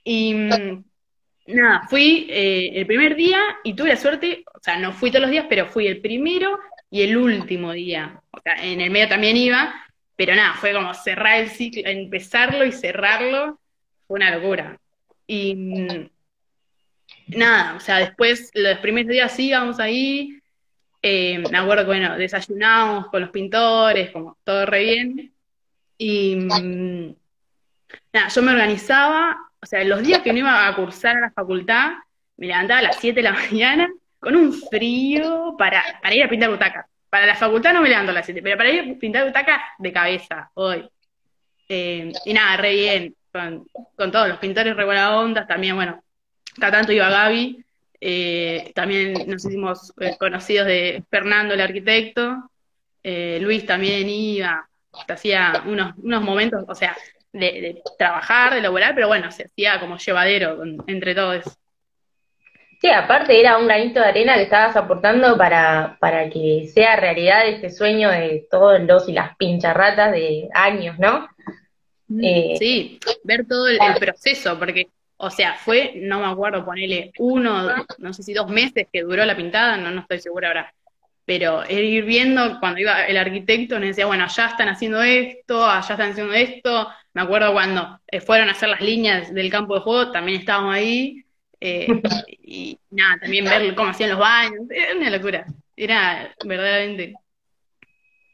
Y 0.05 0.35
mm, 0.35 0.85
nada, 1.49 1.87
fui 1.89 2.27
eh, 2.29 2.73
el 2.75 2.87
primer 2.87 3.15
día 3.15 3.41
y 3.63 3.75
tuve 3.75 3.91
la 3.91 3.97
suerte, 3.97 4.45
o 4.53 4.61
sea, 4.61 4.79
no 4.79 4.93
fui 4.93 5.11
todos 5.11 5.23
los 5.23 5.31
días, 5.31 5.47
pero 5.49 5.67
fui 5.67 5.87
el 5.87 6.01
primero 6.01 6.59
y 6.91 7.03
el 7.03 7.17
último 7.17 7.73
día. 7.73 8.21
O 8.33 8.41
sea, 8.41 8.55
en 8.63 8.81
el 8.81 8.91
medio 8.91 9.09
también 9.09 9.37
iba, 9.37 9.73
pero 10.17 10.35
nada, 10.35 10.55
fue 10.55 10.73
como 10.73 10.93
cerrar 10.95 11.41
el 11.41 11.51
ciclo, 11.51 11.83
empezarlo 11.85 12.65
y 12.65 12.73
cerrarlo, 12.73 13.61
fue 14.07 14.17
una 14.17 14.37
locura. 14.37 14.79
Y 15.27 15.55
nada, 17.29 17.75
o 17.77 17.81
sea, 17.81 17.99
después, 17.99 18.51
los 18.55 18.79
primeros 18.79 19.11
días 19.11 19.33
sí, 19.33 19.49
íbamos 19.49 19.79
ahí, 19.81 20.43
eh, 21.03 21.43
me 21.51 21.59
acuerdo 21.59 21.83
que, 21.83 21.89
bueno, 21.89 22.17
desayunamos 22.17 23.09
con 23.09 23.23
los 23.23 23.31
pintores, 23.31 24.11
como 24.11 24.39
todo 24.45 24.67
re 24.67 24.85
bien. 24.85 25.35
Y 25.99 26.37
nada, 28.13 28.29
yo 28.29 28.43
me 28.43 28.53
organizaba, 28.53 29.51
o 29.61 29.67
sea, 29.67 29.83
los 29.85 30.03
días 30.03 30.23
que 30.23 30.33
no 30.33 30.39
iba 30.41 30.67
a 30.67 30.77
cursar 30.77 31.17
a 31.17 31.21
la 31.21 31.31
facultad, 31.33 31.93
me 32.37 32.47
levantaba 32.47 32.81
a 32.81 32.83
las 32.85 32.97
7 32.97 33.17
de 33.17 33.23
la 33.23 33.33
mañana 33.51 33.89
con 34.19 34.37
un 34.37 34.53
frío 34.53 35.57
para, 35.59 35.83
para 36.01 36.15
ir 36.15 36.23
a 36.23 36.29
pintar 36.29 36.51
butacas. 36.51 36.87
Para 37.11 37.27
la 37.27 37.35
facultad 37.35 37.75
no 37.75 37.83
me 37.83 37.89
levanto 37.89 38.11
a 38.11 38.15
las 38.15 38.25
7, 38.25 38.41
pero 38.41 38.57
para 38.57 38.71
ir 38.71 38.95
a 38.95 38.99
pintar 38.99 39.27
butacas 39.27 39.61
de 39.79 39.93
cabeza, 39.93 40.51
hoy. 40.55 40.89
Eh, 41.69 42.13
y 42.25 42.33
nada, 42.33 42.57
re 42.57 42.75
bien, 42.75 43.17
con, 43.33 44.13
todos 44.13 44.29
los 44.29 44.39
pintores 44.39 44.77
re 44.77 44.85
buena 44.85 45.19
onda, 45.19 45.47
también, 45.47 45.75
bueno, 45.75 46.03
cada 46.61 46.79
tanto 46.79 46.93
iba 46.93 47.09
Gaby, 47.09 47.65
eh, 48.01 48.73
también 48.75 49.15
nos 49.27 49.45
hicimos 49.45 49.93
eh, 50.01 50.17
conocidos 50.19 50.67
de 50.67 51.03
Fernando, 51.11 51.55
el 51.55 51.61
arquitecto, 51.61 52.51
Luis 53.05 53.67
también 53.67 54.09
iba, 54.09 54.69
hacía 55.09 55.65
unos, 55.67 55.95
unos 55.97 56.23
momentos, 56.23 56.65
o 56.69 56.75
sea, 56.75 56.97
de, 57.33 57.83
trabajar, 57.99 58.55
de 58.55 58.61
laborar, 58.61 58.95
pero 58.95 59.09
bueno, 59.09 59.31
se 59.31 59.45
hacía 59.45 59.81
como 59.81 59.97
llevadero 59.97 60.63
entre 60.87 61.15
todos. 61.15 61.45
Sí, 62.81 62.91
aparte 62.91 63.39
era 63.39 63.59
un 63.59 63.67
granito 63.67 64.01
de 64.01 64.07
arena 64.07 64.35
que 64.35 64.43
estabas 64.43 64.75
aportando 64.75 65.37
para, 65.39 65.97
para 66.01 66.29
que 66.29 66.69
sea 66.75 66.97
realidad 66.97 67.47
este 67.47 67.71
sueño 67.71 68.11
de 68.11 68.47
todos 68.51 68.81
los 68.81 69.09
y 69.09 69.13
las 69.13 69.37
pincharratas 69.37 70.11
de 70.11 70.49
años, 70.53 70.99
¿no? 70.99 71.29
Mm, 72.13 72.25
eh, 72.25 72.55
sí, 72.59 72.99
ver 73.25 73.47
todo 73.47 73.69
el, 73.69 73.79
proceso, 73.99 74.59
porque, 74.59 74.89
o 75.17 75.31
sea, 75.31 75.55
fue, 75.55 75.93
no 75.97 76.21
me 76.21 76.27
acuerdo, 76.27 76.65
ponerle 76.65 77.11
uno, 77.19 77.87
no 77.99 78.13
sé 78.13 78.23
si 78.23 78.35
dos 78.35 78.51
meses 78.51 78.87
que 78.93 79.03
duró 79.03 79.25
la 79.25 79.37
pintada, 79.37 79.79
no, 79.79 79.91
no 79.91 80.03
estoy 80.03 80.21
segura 80.21 80.49
ahora, 80.49 80.75
pero 81.25 81.63
ir 81.71 82.05
viendo 82.05 82.61
cuando 82.61 82.81
iba 82.81 83.07
el 83.07 83.17
arquitecto, 83.17 83.79
nos 83.79 83.89
decía, 83.89 84.05
bueno, 84.05 84.25
allá 84.25 84.47
están 84.47 84.69
haciendo 84.69 85.03
esto, 85.03 85.65
allá 85.65 85.95
están 85.95 86.11
haciendo 86.11 86.35
esto, 86.35 86.89
me 87.15 87.23
acuerdo 87.23 87.53
cuando 87.53 87.99
eh, 88.09 88.21
fueron 88.21 88.49
a 88.51 88.53
hacer 88.53 88.69
las 88.69 88.83
líneas 88.83 89.33
del 89.33 89.51
campo 89.51 89.75
de 89.75 89.81
juego, 89.81 90.13
también 90.13 90.41
estábamos 90.41 90.75
ahí, 90.75 91.25
eh, 91.61 91.87
y 92.43 92.79
nada, 92.91 93.21
también 93.21 93.47
ver 93.47 93.75
cómo 93.75 93.89
hacían 93.89 94.11
los 94.11 94.19
baños, 94.19 94.61
era 94.69 94.95
una 94.95 95.09
locura, 95.09 95.47
era 95.77 96.35
verdaderamente. 96.45 97.15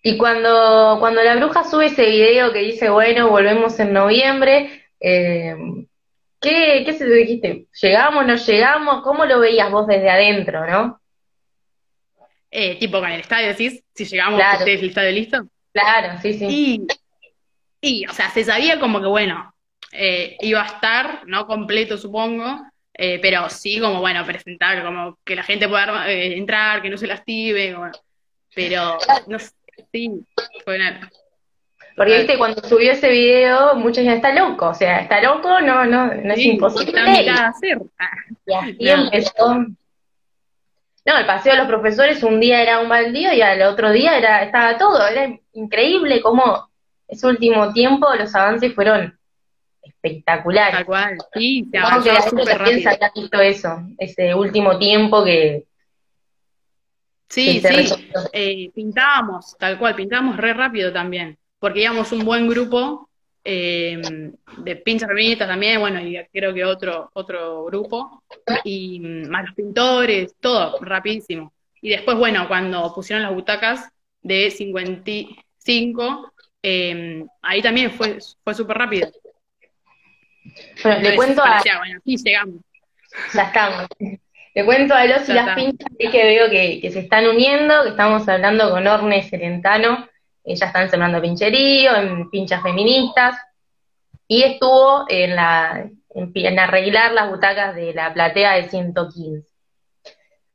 Y 0.03 0.17
cuando, 0.17 0.97
cuando 1.01 1.23
la 1.23 1.37
bruja 1.37 1.65
sube 1.65 1.87
ese 1.87 2.07
video 2.07 2.53
que 2.53 2.61
dice, 2.61 2.89
bueno, 2.89 3.29
volvemos 3.29 3.79
en 3.81 3.93
noviembre, 3.93 4.85
eh, 5.01 5.57
¿qué, 6.41 6.83
¿qué 6.85 6.93
se 6.93 7.05
te 7.05 7.15
dijiste? 7.15 7.67
¿Llegamos, 7.81 8.27
no 8.27 8.37
llegamos? 8.37 9.03
¿Cómo 9.03 9.25
lo 9.25 9.41
veías 9.41 9.71
vos 9.71 9.87
desde 9.87 10.11
adentro, 10.11 10.67
no? 10.67 11.01
Eh, 12.51 12.79
tipo 12.79 13.01
con 13.01 13.11
el 13.11 13.21
estadio, 13.21 13.49
decís, 13.49 13.83
si 13.95 14.05
llegamos, 14.05 14.39
claro. 14.39 14.65
el 14.65 14.85
estadio 14.85 15.13
listo. 15.13 15.49
Claro, 15.73 16.19
sí, 16.23 16.35
sí. 16.35 16.87
Y, 17.81 18.07
o 18.07 18.13
sea, 18.13 18.31
se 18.31 18.45
sabía 18.45 18.81
como 18.81 19.01
que, 19.01 19.07
bueno, 19.07 19.55
eh, 19.93 20.37
iba 20.41 20.63
a 20.63 20.67
estar, 20.67 21.23
no 21.27 21.47
completo, 21.47 21.99
supongo, 21.99 22.63
eh, 22.95 23.19
pero 23.21 23.49
sí 23.49 23.79
como, 23.79 24.01
bueno, 24.01 24.25
presentar, 24.25 24.83
como 24.85 25.19
que 25.25 25.37
la 25.37 25.43
gente 25.43 25.69
pueda 25.69 26.11
eh, 26.11 26.37
entrar, 26.37 26.83
que 26.83 26.91
no 26.91 26.97
se 26.97 27.07
lastime, 27.07 27.75
como, 27.75 27.91
pero 28.55 28.99
no 29.27 29.39
sé, 29.39 29.53
sí, 29.93 30.25
fue 30.65 30.79
nada. 30.79 31.11
Porque 31.97 32.19
viste, 32.19 32.39
cuando 32.39 32.63
subió 32.63 32.93
ese 32.93 33.09
video, 33.11 33.75
muchos 33.75 34.05
ya 34.05 34.15
está 34.15 34.33
loco, 34.33 34.69
o 34.69 34.75
sea, 34.75 35.01
está 35.01 35.21
loco, 35.21 35.61
no, 35.61 35.85
no, 35.85 36.07
no 36.15 36.33
es 36.33 36.39
imposible. 36.39 37.01
Está 37.21 37.47
a 37.47 37.49
hacer. 37.49 37.79
Y 38.47 38.55
así 38.55 38.77
empezó. 38.89 39.67
No, 41.09 41.17
el 41.17 41.27
paseo 41.27 41.53
de 41.55 41.59
los 41.59 41.67
profesores 41.67 42.23
un 42.23 42.39
día 42.39 42.63
era 42.63 42.81
un 42.81 42.89
baldío 42.89 43.33
y 43.33 43.41
al 43.41 43.63
otro 43.63 43.91
día 43.91 44.17
era, 44.17 44.45
estaba 44.45 44.77
todo, 44.77 45.07
era 45.09 45.35
increíble 45.55 46.21
cómo 46.21 46.69
ese 47.09 47.27
último 47.27 47.73
tiempo 47.73 48.07
los 48.15 48.35
avances 48.35 48.75
fueron 48.75 49.19
espectacular. 49.83 50.73
Tal 50.73 50.87
cual, 50.87 51.19
sí, 51.33 51.67
se 51.71 51.79
avanzó 51.79 52.31
súper 52.31 52.59
rápido. 52.59 52.91
visto 53.15 53.41
eso, 53.41 53.83
ese 53.99 54.35
último 54.35 54.79
tiempo 54.79 55.25
que... 55.25 55.65
Sí, 57.29 57.61
sí, 57.61 57.95
eh, 58.33 58.71
pintábamos, 58.75 59.57
tal 59.59 59.79
cual, 59.79 59.95
pintábamos 59.95 60.37
re 60.39 60.55
rápido 60.55 60.93
también, 60.93 61.37
porque 61.59 61.83
íbamos 61.83 62.11
un 62.13 62.25
buen 62.25 62.49
grupo 62.49 63.09
eh, 63.45 64.01
de 64.59 64.77
pinchas 64.77 65.09
feministas 65.09 65.47
también, 65.47 65.81
bueno, 65.81 66.01
y 66.01 66.19
creo 66.33 66.55
que 66.55 66.65
otro, 66.65 67.11
otro 67.13 67.65
grupo, 67.65 68.23
y 68.65 69.01
más 69.01 69.47
los 69.47 69.55
pintores, 69.55 70.35
todo, 70.41 70.79
rapidísimo. 70.81 71.53
Y 71.81 71.91
después, 71.91 72.17
bueno, 72.17 72.49
cuando 72.49 72.93
pusieron 72.95 73.23
las 73.23 73.35
butacas 73.35 73.89
de 74.23 74.51
55, 74.51 76.33
eh, 76.63 77.25
ahí 77.43 77.63
también 77.63 77.91
fue, 77.93 78.19
fue 78.43 78.55
súper 78.55 78.79
rápido. 78.79 79.11
Bueno, 80.83 81.01
le 81.01 81.17
cuento 81.17 81.43
a. 81.43 81.63
Bueno, 81.79 82.01
sí, 82.05 82.17
llegamos. 82.17 82.61
Ya 83.35 83.43
estamos. 83.43 83.87
Le 84.59 84.65
cuento 84.65 84.93
a 84.93 85.05
los 85.05 85.29
y 85.29 85.35
las 85.35 85.55
pinchas 85.55 85.89
que 85.97 86.25
veo 86.25 86.51
que, 86.51 86.91
se 86.91 86.99
están 86.99 87.29
uniendo, 87.29 87.85
que 87.85 87.91
estamos 87.91 88.29
hablando 88.29 88.71
con 88.71 88.89
Orne 88.89 89.23
Serentano, 89.23 90.09
ella 90.43 90.67
están 90.67 90.91
sembrando 90.91 91.23
pincherío, 91.23 91.95
en 91.95 92.29
pinchas 92.29 92.61
feministas, 92.61 93.37
y 94.27 94.43
estuvo 94.43 95.05
en 95.09 95.37
la 95.37 95.89
en, 96.13 96.59
arreglar 96.59 97.13
las 97.13 97.31
butacas 97.31 97.77
de 97.77 97.95
la 97.95 98.13
platea 98.13 98.55
de 98.55 98.69
115. 98.69 99.47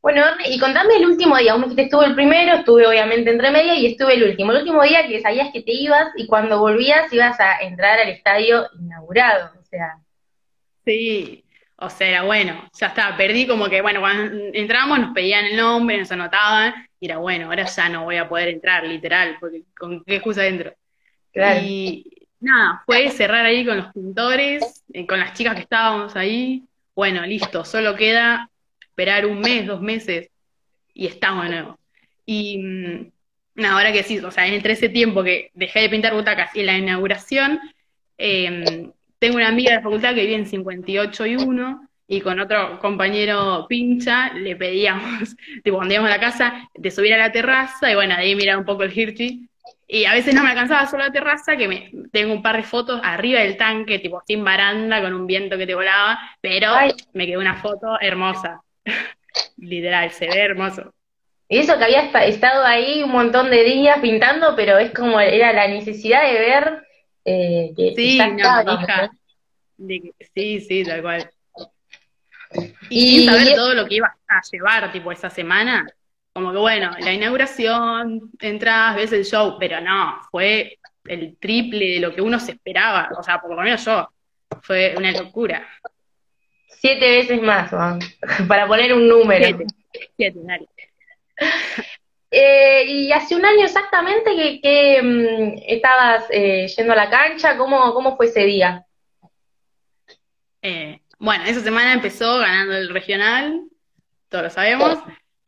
Bueno, 0.02 0.26
y 0.50 0.60
contame 0.60 0.98
el 0.98 1.06
último 1.06 1.38
día, 1.38 1.56
vos 1.56 1.74
me 1.74 1.84
estuve 1.84 2.08
el 2.08 2.16
primero, 2.16 2.56
estuve 2.56 2.86
obviamente 2.86 3.32
entre 3.32 3.52
media 3.52 3.76
y 3.76 3.86
estuve 3.86 4.16
el 4.16 4.24
último. 4.26 4.52
El 4.52 4.58
último 4.58 4.84
día 4.84 5.08
que 5.08 5.22
sabías 5.22 5.48
que 5.54 5.62
te 5.62 5.72
ibas 5.72 6.10
y 6.18 6.28
cuando 6.28 6.60
volvías 6.60 7.14
ibas 7.14 7.40
a 7.40 7.62
entrar 7.62 8.02
al 8.02 8.10
estadio 8.10 8.68
inaugurado. 8.78 9.52
Sí, 10.84 11.43
o 11.84 11.90
sea, 11.90 12.24
bueno, 12.24 12.70
ya 12.80 12.88
está, 12.88 13.16
perdí 13.18 13.46
como 13.46 13.68
que, 13.68 13.82
bueno, 13.82 14.00
cuando 14.00 14.38
entramos 14.54 15.00
nos 15.00 15.14
pedían 15.14 15.46
el 15.46 15.58
nombre, 15.58 15.98
nos 15.98 16.12
anotaban, 16.12 16.74
y 17.00 17.08
era 17.08 17.18
bueno, 17.18 17.48
ahora 17.48 17.66
ya 17.66 17.90
no 17.90 18.06
voy 18.06 18.16
a 18.16 18.30
poder 18.30 18.48
entrar, 18.48 18.86
literal, 18.86 19.36
porque 19.40 19.64
con 19.78 20.04
qué 20.06 20.16
excusa 20.16 20.48
entro. 20.48 20.74
Y 21.36 22.06
nada, 22.40 22.82
fue 22.86 23.10
cerrar 23.10 23.46
ahí 23.46 23.66
con 23.66 23.78
los 23.78 23.92
pintores, 23.92 24.84
eh, 24.94 25.06
con 25.06 25.20
las 25.20 25.34
chicas 25.34 25.56
que 25.56 25.62
estábamos 25.62 26.16
ahí, 26.16 26.64
bueno, 26.96 27.26
listo, 27.26 27.66
solo 27.66 27.96
queda 27.96 28.50
esperar 28.80 29.26
un 29.26 29.40
mes, 29.40 29.68
dos 29.68 29.82
meses, 29.82 30.30
y 30.94 31.08
estamos 31.08 31.44
de 31.46 31.50
nuevo. 31.50 31.80
Y 32.26 32.60
mm, 32.60 33.12
nada, 33.56 33.74
ahora 33.74 33.92
que 33.92 34.04
sí, 34.04 34.20
o 34.20 34.32
sea, 34.32 34.48
entre 34.48 34.74
ese 34.74 34.88
tiempo 34.88 35.22
que 35.22 35.52
dejé 35.54 35.82
de 35.82 35.90
pintar 35.90 36.14
butacas 36.14 36.56
y 36.56 36.64
la 36.64 36.78
inauguración, 36.78 37.60
eh, 38.18 38.90
tengo 39.24 39.38
una 39.38 39.48
amiga 39.48 39.70
de 39.70 39.78
la 39.78 39.82
facultad 39.82 40.14
que 40.14 40.26
vive 40.26 40.36
en 40.36 40.46
58 40.46 41.26
y 41.28 41.36
1 41.38 41.88
y 42.10 42.20
con 42.20 42.42
otro 42.42 42.78
compañero 42.82 43.66
pincha 43.70 44.34
le 44.34 44.58
pedíamos, 44.58 45.38
tipo, 45.64 45.78
cuando 45.78 45.94
íbamos 45.94 46.12
a 46.12 46.18
la 46.18 46.20
casa, 46.20 46.70
de 46.74 46.92
subir 46.92 47.14
a 47.14 47.18
la 47.18 47.32
terraza 47.32 47.90
y 47.90 47.96
bueno, 47.96 48.18
de 48.18 48.22
ahí 48.22 48.36
mirar 48.36 48.58
un 48.58 48.66
poco 48.66 48.84
el 48.84 48.92
Hirchi. 48.92 49.48
Y 49.88 50.04
a 50.04 50.12
veces 50.12 50.36
no 50.36 50.44
me 50.44 50.50
alcanzaba 50.50 50.88
solo 50.88 51.06
la 51.06 51.12
terraza, 51.14 51.56
que 51.56 51.70
me 51.70 51.90
tengo 52.12 52.34
un 52.34 52.42
par 52.42 52.58
de 52.58 52.64
fotos 52.64 53.00
arriba 53.02 53.40
del 53.40 53.56
tanque, 53.56 54.00
tipo 54.00 54.22
sin 54.28 54.44
baranda, 54.44 55.02
con 55.02 55.14
un 55.14 55.26
viento 55.26 55.58
que 55.58 55.68
te 55.68 55.76
volaba, 55.76 56.20
pero 56.42 56.74
me 57.14 57.26
quedó 57.26 57.40
una 57.40 57.56
foto 57.56 57.98
hermosa. 58.02 58.62
Literal, 59.56 60.12
se 60.12 60.28
ve 60.28 60.38
hermoso. 60.38 60.94
Y 61.48 61.60
eso 61.60 61.78
que 61.78 61.86
había 61.86 62.10
estado 62.26 62.66
ahí 62.66 63.04
un 63.04 63.12
montón 63.12 63.50
de 63.52 63.64
días 63.64 64.00
pintando, 64.02 64.54
pero 64.58 64.78
es 64.80 64.92
como 64.92 65.22
era 65.22 65.54
la 65.54 65.70
necesidad 65.70 66.24
de 66.24 66.40
ver 66.40 66.84
eh, 67.26 67.74
sí, 67.76 68.18
sí, 70.34 70.62
sí, 70.62 70.84
tal 70.84 71.02
cual. 71.02 71.30
Y, 72.90 73.20
sin 73.20 73.30
saber 73.30 73.56
todo 73.56 73.74
lo 73.74 73.88
que 73.88 73.96
iba 73.96 74.16
a 74.28 74.42
llevar, 74.52 74.92
tipo, 74.92 75.12
esa 75.12 75.30
semana, 75.30 75.86
como 76.34 76.52
que 76.52 76.58
bueno, 76.58 76.92
la 77.00 77.14
inauguración, 77.14 78.32
entras, 78.40 78.96
ves 78.96 79.14
el 79.14 79.26
show, 79.26 79.58
pero 79.60 79.82
no, 79.82 80.20
fue 80.32 80.78
el 81.06 81.38
triple 81.38 81.96
de 81.96 82.00
lo 82.00 82.14
que 82.14 82.22
uno 82.22 82.40
se 82.40 82.54
esperaba, 82.54 83.10
o 83.18 83.24
sea, 83.24 83.40
por 83.40 83.56
lo 83.56 83.62
menos 83.62 83.84
yo, 83.84 84.08
fue 84.62 84.94
una 84.98 85.12
locura. 85.12 85.68
Siete 86.68 87.18
veces 87.18 87.42
más, 87.42 87.72
para 88.48 88.68
poner 88.68 88.94
un 88.94 89.08
número. 89.08 89.46
Siete, 89.46 89.66
siete, 90.16 90.40
dale. 90.44 90.68
Eh, 92.36 92.86
y 92.88 93.12
hace 93.12 93.36
un 93.36 93.46
año 93.46 93.64
exactamente 93.64 94.60
que, 94.60 95.00
mm, 95.04 95.62
estabas 95.68 96.26
eh, 96.32 96.66
yendo 96.76 96.94
a 96.94 96.96
la 96.96 97.08
cancha, 97.08 97.56
¿cómo, 97.56 97.94
cómo 97.94 98.18
fue 98.18 98.26
ese 98.26 98.44
día? 98.44 98.84
Eh, 100.64 101.00
bueno, 101.20 101.44
esa 101.44 101.60
semana 101.60 101.94
empezó 101.94 102.40
ganando 102.40 102.76
el 102.76 102.90
regional, 102.90 103.62
todos 104.30 104.46
lo 104.46 104.50
sabemos. 104.50 104.98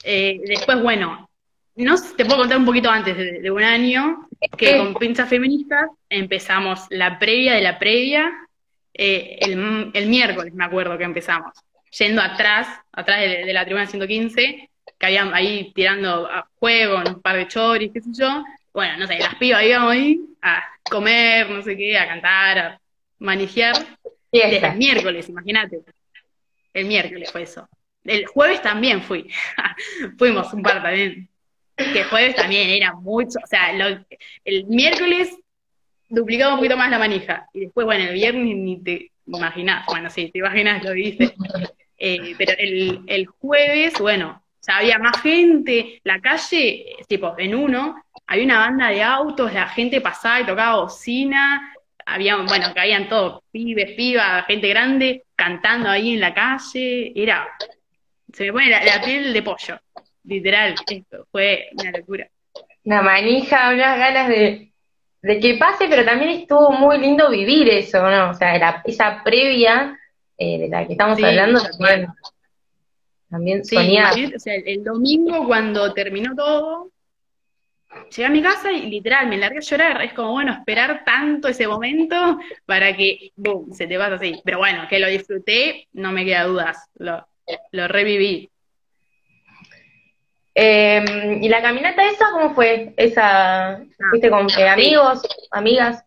después, 0.04 0.80
bueno, 0.84 1.28
no 1.76 1.96
te 2.16 2.24
puedo 2.24 2.42
contar 2.42 2.60
un 2.60 2.66
poquito 2.66 2.92
antes 2.92 3.18
de, 3.18 3.50
un 3.50 3.64
año, 3.64 4.30
que 4.56 4.78
con 4.78 4.94
pinzas 4.94 5.28
feministas 5.28 5.90
empezamos 6.08 6.86
la 6.92 7.18
previa 7.18 7.56
de 7.56 7.62
la 7.62 7.80
previa, 7.80 8.32
el, 8.94 9.92
el, 9.92 10.08
miércoles 10.08 10.54
me 10.54 10.66
acuerdo 10.66 11.00
que 11.00 11.04
empezamos, 11.04 11.52
yendo 11.98 12.22
atrás, 12.22 12.68
atrás 12.92 13.22
de, 13.22 13.44
de 13.44 13.54
la 13.54 13.66
tribuna 13.66 13.88
115, 13.88 14.70
que 14.98 15.06
habían 15.06 15.34
ahí 15.34 15.72
tirando 15.74 16.28
a 16.28 16.48
juego, 16.60 16.98
un 16.98 17.22
par 17.22 17.38
de 17.38 17.48
choris, 17.48 17.92
qué 17.94 18.02
sé 18.02 18.10
yo. 18.14 18.44
Bueno, 18.74 18.98
no 18.98 19.08
sé, 19.08 19.18
las 19.20 19.36
pibas 19.36 19.64
íbamos 19.64 19.92
ahí 19.92 20.20
a 20.42 20.64
comer, 20.84 21.50
no 21.50 21.62
sé 21.62 21.76
qué, 21.78 21.98
a 21.98 22.08
cantar, 22.08 22.58
a 22.60 22.82
manejar. 23.20 23.76
Desde 24.32 24.68
el 24.68 24.78
miércoles, 24.78 25.30
imagínate. 25.30 25.80
El 26.74 26.86
miércoles 26.86 27.32
fue 27.32 27.44
eso. 27.44 27.68
El 28.04 28.26
jueves 28.26 28.62
también 28.62 29.02
fui. 29.02 29.30
Fuimos 30.18 30.54
un 30.54 30.62
par 30.62 30.84
también. 30.84 31.30
Que 31.76 32.02
el 32.02 32.06
jueves 32.06 32.36
también 32.36 32.70
era 32.70 32.94
mucho. 32.94 33.40
O 33.44 33.48
sea, 33.48 33.72
el 33.72 34.66
miércoles 34.66 35.36
duplicaba 36.10 36.54
un 36.54 36.60
poquito 36.60 36.78
más 36.78 36.90
la 36.90 37.00
manija. 37.00 37.48
Y 37.54 37.62
después, 37.62 37.86
bueno, 37.86 38.04
el 38.06 38.14
viernes 38.14 38.56
ni 38.56 38.82
te 38.82 39.12
imaginás. 39.26 39.86
Bueno, 39.88 40.10
sí, 40.10 40.30
te 40.32 40.40
imaginas 40.40 40.84
lo 40.84 40.92
viste. 40.92 41.34
Eh, 41.98 42.36
pero 42.38 42.52
el, 42.58 43.04
el 43.08 43.26
jueves, 43.26 43.98
bueno, 44.00 44.44
sea, 44.66 44.78
había 44.78 44.98
más 44.98 45.22
gente, 45.22 46.02
la 46.04 46.20
calle, 46.20 46.98
tipo, 47.08 47.36
en 47.38 47.54
uno, 47.54 48.04
había 48.26 48.46
una 48.46 48.58
banda 48.58 48.90
de 48.90 49.04
autos, 49.04 49.54
la 49.54 49.68
gente 49.68 50.02
pasaba 50.02 50.42
y 50.42 50.46
tocaba 50.46 50.82
bocina, 50.82 51.72
había, 52.06 52.38
bueno, 52.38 52.74
caían 52.74 53.08
todos, 53.08 53.44
pibes, 53.52 53.92
pibas, 53.92 54.46
gente 54.48 54.68
grande, 54.70 55.24
cantando 55.36 55.90
ahí 55.90 56.16
en 56.16 56.20
la 56.20 56.34
calle, 56.34 57.14
era, 57.16 57.48
se 58.34 58.46
me 58.46 58.54
pone 58.54 58.70
la, 58.70 59.02
piel 59.04 59.34
de 59.34 59.44
pollo, 59.44 59.80
literal, 60.24 60.76
esto, 60.90 61.28
fue 61.32 61.70
una 61.74 61.92
locura. 61.92 62.28
Una 62.84 63.02
manija, 63.04 63.72
unas 63.72 63.98
ganas 64.00 64.30
de, 64.30 64.72
que 65.22 65.58
pase, 65.60 65.88
pero 65.88 66.04
también 66.04 66.42
estuvo 66.42 66.72
muy 66.72 66.98
lindo 66.98 67.30
vivir 67.30 67.70
eso, 67.70 68.02
¿no? 68.02 68.32
O 68.32 68.34
sea, 68.34 68.82
esa 68.84 69.24
previa 69.24 70.00
eh, 70.38 70.60
de 70.60 70.68
la 70.70 70.86
que 70.86 70.94
estamos 70.94 71.22
hablando 71.22 71.62
también. 71.62 72.08
También 73.30 73.66
sí, 73.66 73.76
O 73.76 74.40
sea, 74.40 74.56
el, 74.56 74.84
domingo 74.84 75.46
cuando 75.46 75.94
terminó 75.94 76.36
todo, 76.36 76.92
llegué 78.10 78.26
a 78.26 78.30
mi 78.30 78.42
casa 78.42 78.72
y 78.72 78.90
literal 78.90 79.28
me 79.28 79.38
largué 79.38 79.58
a 79.58 79.62
llorar. 79.62 80.02
Es 80.04 80.14
como, 80.14 80.32
bueno, 80.32 80.54
esperar 80.54 81.04
tanto 81.04 81.48
ese 81.48 81.68
momento 81.68 82.40
para 82.66 82.96
que, 82.96 83.32
boom, 83.36 83.74
se 83.74 83.88
te 83.88 83.98
pasa 83.98 84.16
así. 84.16 84.42
Pero 84.44 84.60
bueno, 84.60 84.88
que 84.88 85.00
lo 85.00 85.08
disfruté, 85.08 85.88
no 85.94 86.12
me 86.12 86.26
queda 86.26 86.46
dudas. 86.46 86.90
Lo, 86.96 87.28
lo 87.72 87.88
reviví. 87.88 88.50
Em, 90.58 91.44
¿Y 91.44 91.50
la 91.50 91.62
caminata 91.62 92.06
esa 92.06 92.32
cómo 92.32 92.54
fue? 92.56 92.94
¿Esa, 92.96 93.72
ah, 93.74 93.84
fuiste 94.10 94.30
con 94.30 94.48
amigos, 94.50 95.22
amigas? 95.52 96.06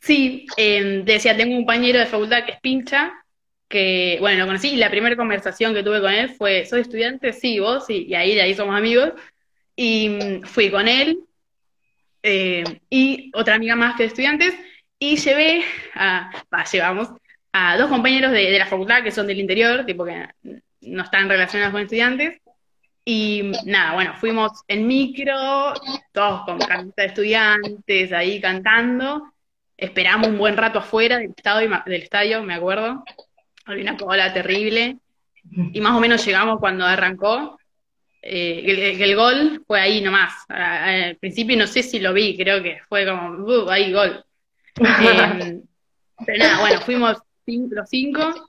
Sí, 0.00 0.46
eh, 0.56 1.02
decía, 1.04 1.36
tengo 1.36 1.52
un 1.52 1.64
compañero 1.64 1.98
de 1.98 2.06
facultad 2.06 2.44
que 2.44 2.52
es 2.52 2.60
pincha, 2.60 3.12
que, 3.68 4.18
bueno, 4.20 4.40
lo 4.40 4.46
conocí 4.46 4.70
y 4.70 4.76
la 4.76 4.90
primera 4.90 5.16
conversación 5.16 5.74
que 5.74 5.82
tuve 5.82 6.00
con 6.00 6.12
él 6.12 6.30
fue, 6.30 6.64
¿soy 6.66 6.82
estudiante? 6.82 7.32
Sí, 7.32 7.58
vos, 7.58 7.88
y 7.90 8.14
ahí 8.14 8.34
de 8.34 8.42
ahí 8.42 8.54
somos 8.54 8.76
amigos. 8.76 9.12
Y 9.74 10.08
mm, 10.08 10.42
fui 10.44 10.70
con 10.70 10.88
él 10.88 11.20
eh, 12.22 12.64
y 12.90 13.30
otra 13.34 13.54
amiga 13.54 13.76
más 13.76 13.96
que 13.96 14.04
de 14.04 14.08
estudiantes 14.08 14.54
y 14.98 15.16
llevé 15.16 15.64
a, 15.94 16.30
llevamos 16.72 17.08
a 17.52 17.76
dos 17.76 17.88
compañeros 17.88 18.32
de, 18.32 18.58
la 18.58 18.66
facultad 18.66 19.02
que 19.02 19.12
son 19.12 19.26
del 19.26 19.38
interior, 19.40 19.84
tipo 19.86 20.04
que 20.04 20.26
no 20.82 21.02
están 21.02 21.28
relacionados 21.28 21.72
con 21.72 21.82
estudiantes. 21.82 22.40
Y 23.04 23.42
mm, 23.42 23.70
nada, 23.70 23.94
bueno, 23.94 24.14
fuimos 24.16 24.52
en 24.68 24.86
micro, 24.86 25.74
todos 26.12 26.44
con 26.44 26.58
camiseta 26.58 27.02
de 27.02 27.08
estudiantes, 27.08 28.12
ahí 28.12 28.40
cantando. 28.40 29.32
Esperamos 29.76 30.28
un 30.28 30.38
buen 30.38 30.56
rato 30.56 30.78
afuera 30.78 31.18
del 31.18 31.30
estadio, 31.36 31.82
del 31.84 32.02
estadio 32.02 32.42
me 32.42 32.54
acuerdo 32.54 33.04
había 33.66 33.82
una 33.82 33.96
cola 33.96 34.32
terrible, 34.32 34.98
y 35.72 35.80
más 35.80 35.94
o 35.94 36.00
menos 36.00 36.24
llegamos 36.24 36.58
cuando 36.58 36.84
arrancó. 36.84 37.58
Eh, 38.22 38.96
el, 38.98 39.14
gol 39.14 39.62
fue 39.66 39.80
ahí 39.80 40.00
nomás. 40.00 40.32
Al 40.48 41.16
principio 41.16 41.56
no 41.56 41.66
sé 41.66 41.82
si 41.82 42.00
lo 42.00 42.12
vi, 42.12 42.36
creo 42.36 42.62
que 42.62 42.80
fue 42.88 43.06
como, 43.06 43.44
uh, 43.44 43.70
ahí 43.70 43.92
gol. 43.92 44.24
Em, 44.78 45.62
pero 46.26 46.38
nada, 46.38 46.60
bueno, 46.60 46.80
fuimos 46.80 47.18
los 47.46 47.88
cinco. 47.88 48.48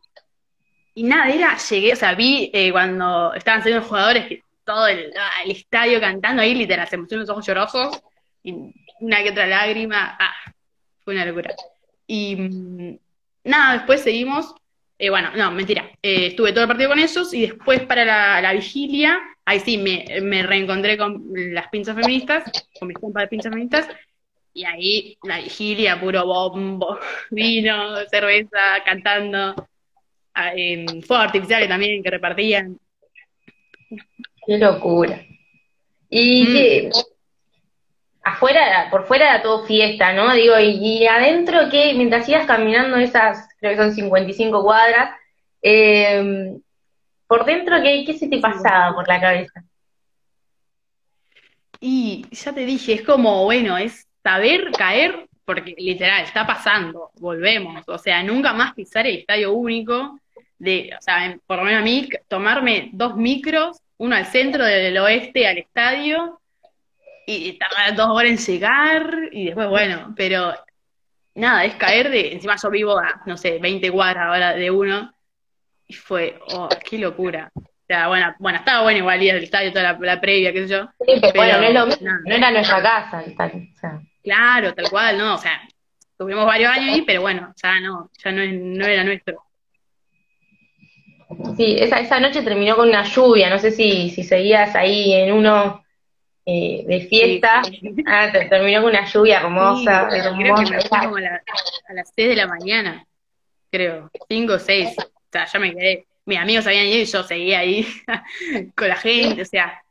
Y 0.96 1.04
nada, 1.04 1.30
era, 1.30 1.58
llegué, 1.58 1.94
o 1.94 1.96
sea, 1.96 2.16
vi 2.16 2.50
eh, 2.54 2.72
cuando 2.72 3.34
estaban 3.36 3.62
saliendo 3.62 3.82
los 3.82 3.90
jugadores 3.90 4.42
todo 4.68 4.86
el, 4.88 5.14
estadio 5.46 6.00
cantando 6.02 6.42
ahí, 6.42 6.54
literal, 6.54 6.88
se 6.90 6.98
pusieron 6.98 7.22
los 7.22 7.30
ojos 7.30 7.46
llorosos 7.46 8.02
y 8.44 8.54
una 9.00 9.24
que 9.24 9.30
otra 9.30 9.48
lágrima. 9.48 10.18
Ah, 10.20 10.34
fue 11.06 11.14
una 11.14 11.26
locura. 11.26 11.54
Y 12.06 12.36
mm, 12.36 12.98
nada, 13.46 13.78
después 13.78 14.02
seguimos 14.02 14.54
eh, 15.00 15.10
bueno, 15.10 15.30
no, 15.36 15.52
mentira. 15.52 15.92
Eh, 16.02 16.28
estuve 16.28 16.52
todo 16.52 16.64
el 16.64 16.68
partido 16.68 16.90
con 16.90 17.00
ellos 17.00 17.34
y 17.34 17.42
después 17.42 17.82
para 17.84 18.42
la, 18.42 18.54
vigilia, 18.54 19.20
ahí 19.46 19.60
sí 19.60 19.78
me, 19.78 20.06
me, 20.22 20.44
reencontré 20.44 20.98
con 20.98 21.24
las 21.34 21.68
pinzas 21.70 21.96
feministas, 21.96 22.44
con 22.80 22.88
mis 22.88 22.98
compas 22.98 23.24
de 23.24 23.28
pinzas 23.28 23.52
feministas, 23.52 23.88
y 24.54 24.66
ahí 24.66 25.18
la 25.24 25.40
vigilia, 25.40 26.00
puro 26.00 26.26
bombo, 26.26 26.98
vino, 27.32 27.96
cerveza, 28.10 28.82
cantando, 28.84 29.54
eh, 30.56 30.86
fuegos 31.06 31.26
artificiales 31.26 31.70
también 31.70 32.02
que 32.02 32.10
repartían. 32.10 32.80
Qué 34.48 34.58
locura. 34.58 35.24
Y 36.10 36.90
mm. 36.90 36.92
Afuera, 38.28 38.88
por 38.90 39.06
fuera 39.08 39.30
era 39.30 39.42
todo 39.42 39.66
fiesta, 39.66 40.14
¿no? 40.14 40.34
Digo, 40.34 40.60
y, 40.60 41.04
y 41.04 41.08
adentro, 41.08 41.70
¿qué? 41.70 41.94
Mientras 41.96 42.28
ibas 42.28 42.46
caminando 42.46 42.98
esas 42.98 43.48
creo 43.60 43.72
que 43.72 43.78
son 43.78 43.94
55 43.94 44.64
cuadras. 44.64 45.12
Eh, 45.62 46.58
por 47.28 47.46
dentro, 47.46 47.82
¿qué, 47.82 48.04
¿qué 48.06 48.14
se 48.14 48.28
te 48.28 48.40
pasaba 48.40 48.96
por 48.96 49.08
la 49.08 49.20
cabeza? 49.20 49.64
Y 51.80 52.26
ya 52.32 52.54
te 52.54 52.66
dije, 52.66 52.94
es 52.94 53.02
como, 53.04 53.44
bueno, 53.44 53.78
es 53.78 54.08
saber 54.24 54.72
caer, 54.72 55.28
porque 55.46 55.76
literal, 55.78 56.24
está 56.24 56.46
pasando, 56.48 57.12
volvemos, 57.20 57.84
o 57.88 57.98
sea, 57.98 58.24
nunca 58.24 58.54
más 58.54 58.74
pisar 58.74 59.06
el 59.06 59.18
estadio 59.18 59.54
único, 59.54 60.20
de, 60.58 60.90
o 60.98 61.02
sea, 61.02 61.38
por 61.46 61.58
lo 61.58 61.64
menos 61.66 61.82
a 61.82 61.84
mí, 61.84 62.10
tomarme 62.28 62.90
dos 62.94 63.16
micros, 63.16 63.78
uno 63.98 64.16
al 64.16 64.26
centro 64.26 64.66
del 64.66 64.98
oeste 64.98 65.48
al 65.48 65.60
estadio, 65.60 66.40
y 67.30 67.58
tardar 67.60 67.94
dos 67.94 68.08
horas 68.08 68.32
en 68.32 68.38
llegar, 68.38 69.14
y 69.34 69.48
después, 69.48 69.68
bueno, 69.68 70.14
pero 70.16 70.54
nada, 71.36 71.66
es 71.66 71.76
caer 71.76 72.10
de, 72.10 72.32
encima 72.32 72.56
yo 72.56 72.70
vivo 72.70 72.98
a, 72.98 73.22
no 73.26 73.36
sé, 73.36 73.60
20 73.60 73.92
cuadras 73.92 74.28
ahora 74.28 74.54
de 74.54 74.72
uno, 74.72 75.14
y 75.86 75.94
fue, 75.94 76.40
oh, 76.54 76.70
qué 76.90 76.98
locura. 76.98 77.52
O 77.54 77.86
sea, 77.86 78.08
bueno, 78.08 78.34
bueno, 78.40 78.60
estaba 78.60 78.84
bueno 78.84 79.00
igual 79.00 79.22
ir 79.22 79.32
al 79.32 79.44
estadio, 79.44 79.72
toda 79.74 79.98
la, 80.00 80.22
previa, 80.22 80.54
qué 80.54 80.68
sé 80.68 80.74
yo. 80.74 80.86
Sí, 81.06 81.20
pero, 81.22 81.34
bueno, 81.36 81.58
no 81.58 81.64
es 81.68 81.74
lo 81.74 81.86
mismo, 81.88 82.10
no 82.26 82.36
era 82.36 82.52
nuestra 82.52 82.82
casa 82.82 83.22
el 83.22 83.32
estadio, 83.32 83.68
o 83.74 83.80
sea. 83.80 84.02
Claro, 84.24 84.74
tal 84.74 84.90
cual, 84.90 85.18
no, 85.18 85.36
o 85.36 85.38
sea, 85.38 85.62
tuvimos 86.18 86.46
varios 86.46 86.72
años 86.72 86.96
ahí, 86.96 87.02
pero 87.02 87.22
bueno, 87.22 87.54
ya 87.62 87.80
no, 87.82 88.10
ya 88.24 88.32
no, 88.32 88.42
no 88.46 88.86
era 88.86 89.04
nuestro. 89.04 89.44
Sí, 91.58 91.76
esa, 91.78 92.00
esa 92.00 92.22
noche 92.22 92.42
terminó 92.42 92.78
con 92.78 92.88
una 92.88 93.04
lluvia, 93.04 93.50
no 93.50 93.60
sé 93.60 93.72
si, 93.72 94.12
si 94.12 94.24
seguías 94.24 94.74
ahí 94.76 95.14
en 95.14 95.34
uno 95.34 95.84
eh, 96.50 96.86
de 96.88 97.02
fiesta. 97.02 97.62
Ah, 98.06 98.32
terminó 98.32 98.82
con 98.82 98.92
una 98.92 99.06
lluvia 99.06 99.42
hermosa. 99.42 100.08
creo 100.10 100.56
que 100.56 100.72
me 100.72 100.82
fui 100.82 101.00
como 101.00 101.18
a, 101.18 101.42
las 101.94 102.14
6 102.16 102.30
de 102.30 102.36
la 102.38 102.48
mañana, 102.48 103.06
creo, 103.70 104.10
5 104.30 104.54
o 104.54 104.58
6. 104.58 104.96
O 104.98 105.04
sea, 105.30 105.46
yo 105.46 105.60
me 105.60 105.76
quedé, 105.76 106.08
mis 106.26 106.40
amigos 106.40 106.66
habían 106.66 106.86
ido 106.86 107.00
y 107.00 107.06
yo 107.06 107.24
seguía 107.24 107.60
ahí 107.60 107.86
con 108.76 108.88
la 108.88 108.96
gente, 108.96 109.42
o 109.42 109.46
sea, 109.46 109.84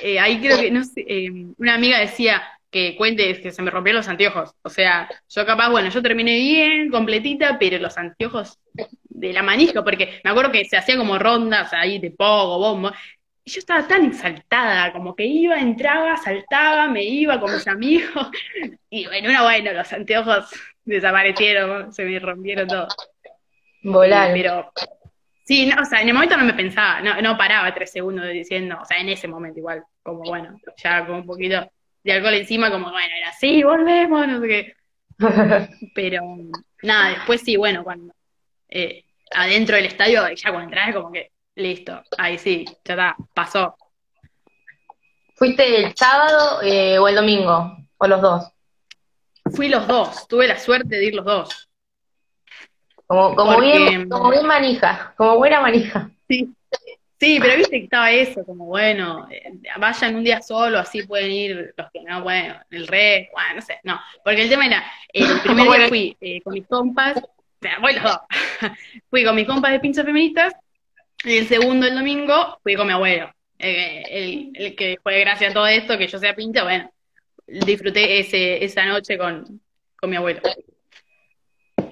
eh, 0.00 0.20
ahí 0.20 0.40
creo 0.40 0.56
que, 0.58 0.70
no 0.70 0.84
sé, 0.84 1.04
eh, 1.06 1.30
una 1.58 1.74
amiga 1.74 1.98
decía 1.98 2.42
que 2.70 2.94
cuente 2.96 3.42
que 3.42 3.50
se 3.50 3.60
me 3.60 3.70
rompieron 3.72 3.98
los 3.98 4.08
anteojos. 4.08 4.54
O 4.62 4.70
sea, 4.70 5.08
yo 5.28 5.44
capaz, 5.44 5.68
bueno, 5.68 5.90
yo 5.90 6.00
terminé 6.00 6.38
bien, 6.38 6.90
completita, 6.90 7.58
pero 7.58 7.78
los 7.78 7.98
anteojos 7.98 8.56
de 9.08 9.32
la 9.32 9.42
manija, 9.42 9.82
porque 9.82 10.20
me 10.22 10.30
acuerdo 10.30 10.52
que 10.52 10.64
se 10.64 10.76
hacía 10.76 10.96
como 10.96 11.18
rondas 11.18 11.72
ahí 11.72 11.98
de 11.98 12.12
poco, 12.12 12.58
bombo, 12.58 12.92
y 13.44 13.50
yo 13.50 13.58
estaba 13.58 13.86
tan 13.88 14.04
exaltada, 14.04 14.92
como 14.92 15.16
que 15.16 15.24
iba, 15.24 15.58
entraba, 15.58 16.16
saltaba, 16.16 16.88
me 16.88 17.02
iba 17.02 17.40
con 17.40 17.52
mis 17.52 17.66
amigos. 17.66 18.30
Y 18.88 19.06
bueno, 19.06 19.42
bueno, 19.42 19.72
los 19.72 19.92
anteojos 19.92 20.50
desaparecieron, 20.84 21.92
se 21.92 22.04
me 22.04 22.18
rompieron 22.18 22.68
todos. 22.68 22.94
Volar. 23.82 24.32
Pero 24.32 24.72
sí, 25.44 25.66
no, 25.66 25.82
o 25.82 25.84
sea, 25.84 26.02
en 26.02 26.08
el 26.08 26.14
momento 26.14 26.36
no 26.36 26.44
me 26.44 26.54
pensaba, 26.54 27.00
no, 27.00 27.20
no 27.20 27.36
paraba 27.36 27.74
tres 27.74 27.90
segundos 27.90 28.28
diciendo, 28.28 28.78
o 28.80 28.84
sea, 28.84 28.98
en 28.98 29.08
ese 29.08 29.26
momento 29.26 29.58
igual, 29.58 29.82
como 30.02 30.22
bueno, 30.22 30.60
ya 30.76 31.04
con 31.06 31.16
un 31.16 31.26
poquito 31.26 31.68
de 32.04 32.12
alcohol 32.12 32.34
encima, 32.34 32.70
como 32.70 32.90
bueno, 32.90 33.14
era 33.16 33.30
así, 33.30 33.62
volvemos, 33.62 34.28
no 34.28 34.40
sé 34.40 34.48
qué. 34.48 34.74
Pero 35.94 36.22
nada, 36.82 37.10
después 37.10 37.40
sí, 37.40 37.56
bueno, 37.56 37.82
cuando 37.82 38.14
eh, 38.68 39.04
adentro 39.34 39.76
del 39.76 39.86
estadio, 39.86 40.28
ya 40.28 40.50
cuando 40.50 40.68
entras, 40.68 40.94
como 40.94 41.10
que 41.10 41.30
listo, 41.54 42.02
ahí 42.18 42.38
sí, 42.38 42.64
ya 42.84 42.94
está, 42.94 43.16
pasó. 43.34 43.76
¿Fuiste 45.34 45.84
el 45.84 45.96
sábado 45.96 46.62
eh, 46.62 46.98
o 46.98 47.08
el 47.08 47.16
domingo? 47.16 47.76
¿O 47.98 48.06
los 48.06 48.20
dos? 48.20 48.52
Fui 49.54 49.68
los 49.68 49.86
dos, 49.86 50.28
tuve 50.28 50.46
la 50.46 50.58
suerte 50.58 50.96
de 50.96 51.04
ir 51.04 51.14
los 51.14 51.24
dos. 51.24 51.68
Como, 53.06 53.34
como, 53.34 53.60
bien, 53.60 54.08
como 54.08 54.30
bien 54.30 54.46
manija, 54.46 55.12
como 55.16 55.36
buena 55.36 55.60
manija. 55.60 56.10
Sí, 56.28 56.50
sí, 57.20 57.38
pero 57.40 57.56
viste 57.56 57.78
que 57.78 57.84
estaba 57.84 58.10
eso, 58.10 58.44
como 58.44 58.66
bueno, 58.66 59.28
eh, 59.30 59.52
vayan 59.78 60.14
un 60.14 60.24
día 60.24 60.40
solo, 60.40 60.78
así 60.78 61.02
pueden 61.02 61.30
ir 61.30 61.74
los 61.76 61.90
que 61.90 62.02
no, 62.02 62.22
bueno, 62.22 62.54
el 62.70 62.86
re, 62.86 63.28
bueno, 63.32 63.56
no 63.56 63.60
sé, 63.60 63.80
no. 63.82 64.00
Porque 64.24 64.42
el 64.42 64.48
tema 64.48 64.66
era, 64.66 64.84
el 65.12 65.40
primer 65.42 65.66
día 65.66 65.88
fui 65.88 66.16
eh, 66.20 66.40
con 66.40 66.54
mis 66.54 66.66
compas, 66.66 67.18
o 67.18 67.28
sea, 67.60 67.78
voy 67.80 67.94
los 67.94 68.04
dos. 68.04 68.18
fui 69.10 69.24
con 69.24 69.34
mis 69.34 69.46
compas 69.46 69.72
de 69.72 69.80
pinchas 69.80 70.06
feministas, 70.06 70.54
y 71.24 71.36
el 71.36 71.46
segundo, 71.46 71.86
el 71.86 71.94
domingo, 71.94 72.58
fui 72.62 72.74
con 72.74 72.86
mi 72.86 72.92
abuelo. 72.92 73.32
Eh, 73.58 74.02
el, 74.10 74.52
el, 74.54 74.76
que 74.76 74.98
fue 75.02 75.20
gracias 75.20 75.52
a 75.52 75.54
todo 75.54 75.66
esto, 75.66 75.96
que 75.96 76.08
yo 76.08 76.18
sea 76.18 76.34
pincha, 76.34 76.64
bueno, 76.64 76.90
disfruté 77.46 78.18
ese, 78.18 78.64
esa 78.64 78.84
noche 78.86 79.16
con, 79.16 79.60
con 79.96 80.10
mi 80.10 80.16
abuelo. 80.16 80.40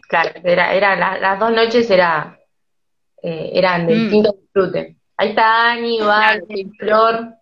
Claro, 0.08 0.30
era, 0.42 0.74
era 0.74 1.18
las 1.18 1.38
dos 1.38 1.52
noches 1.52 1.88
era, 1.90 2.38
eh, 3.22 3.50
eran 3.54 3.86
de 3.86 3.94
mm. 3.94 3.98
distinto 3.98 4.32
disfrute. 4.32 4.96
Ahí 5.16 5.28
está 5.28 5.70
Ani, 5.70 6.00
Vane, 6.00 6.70
Flor, 6.78 7.34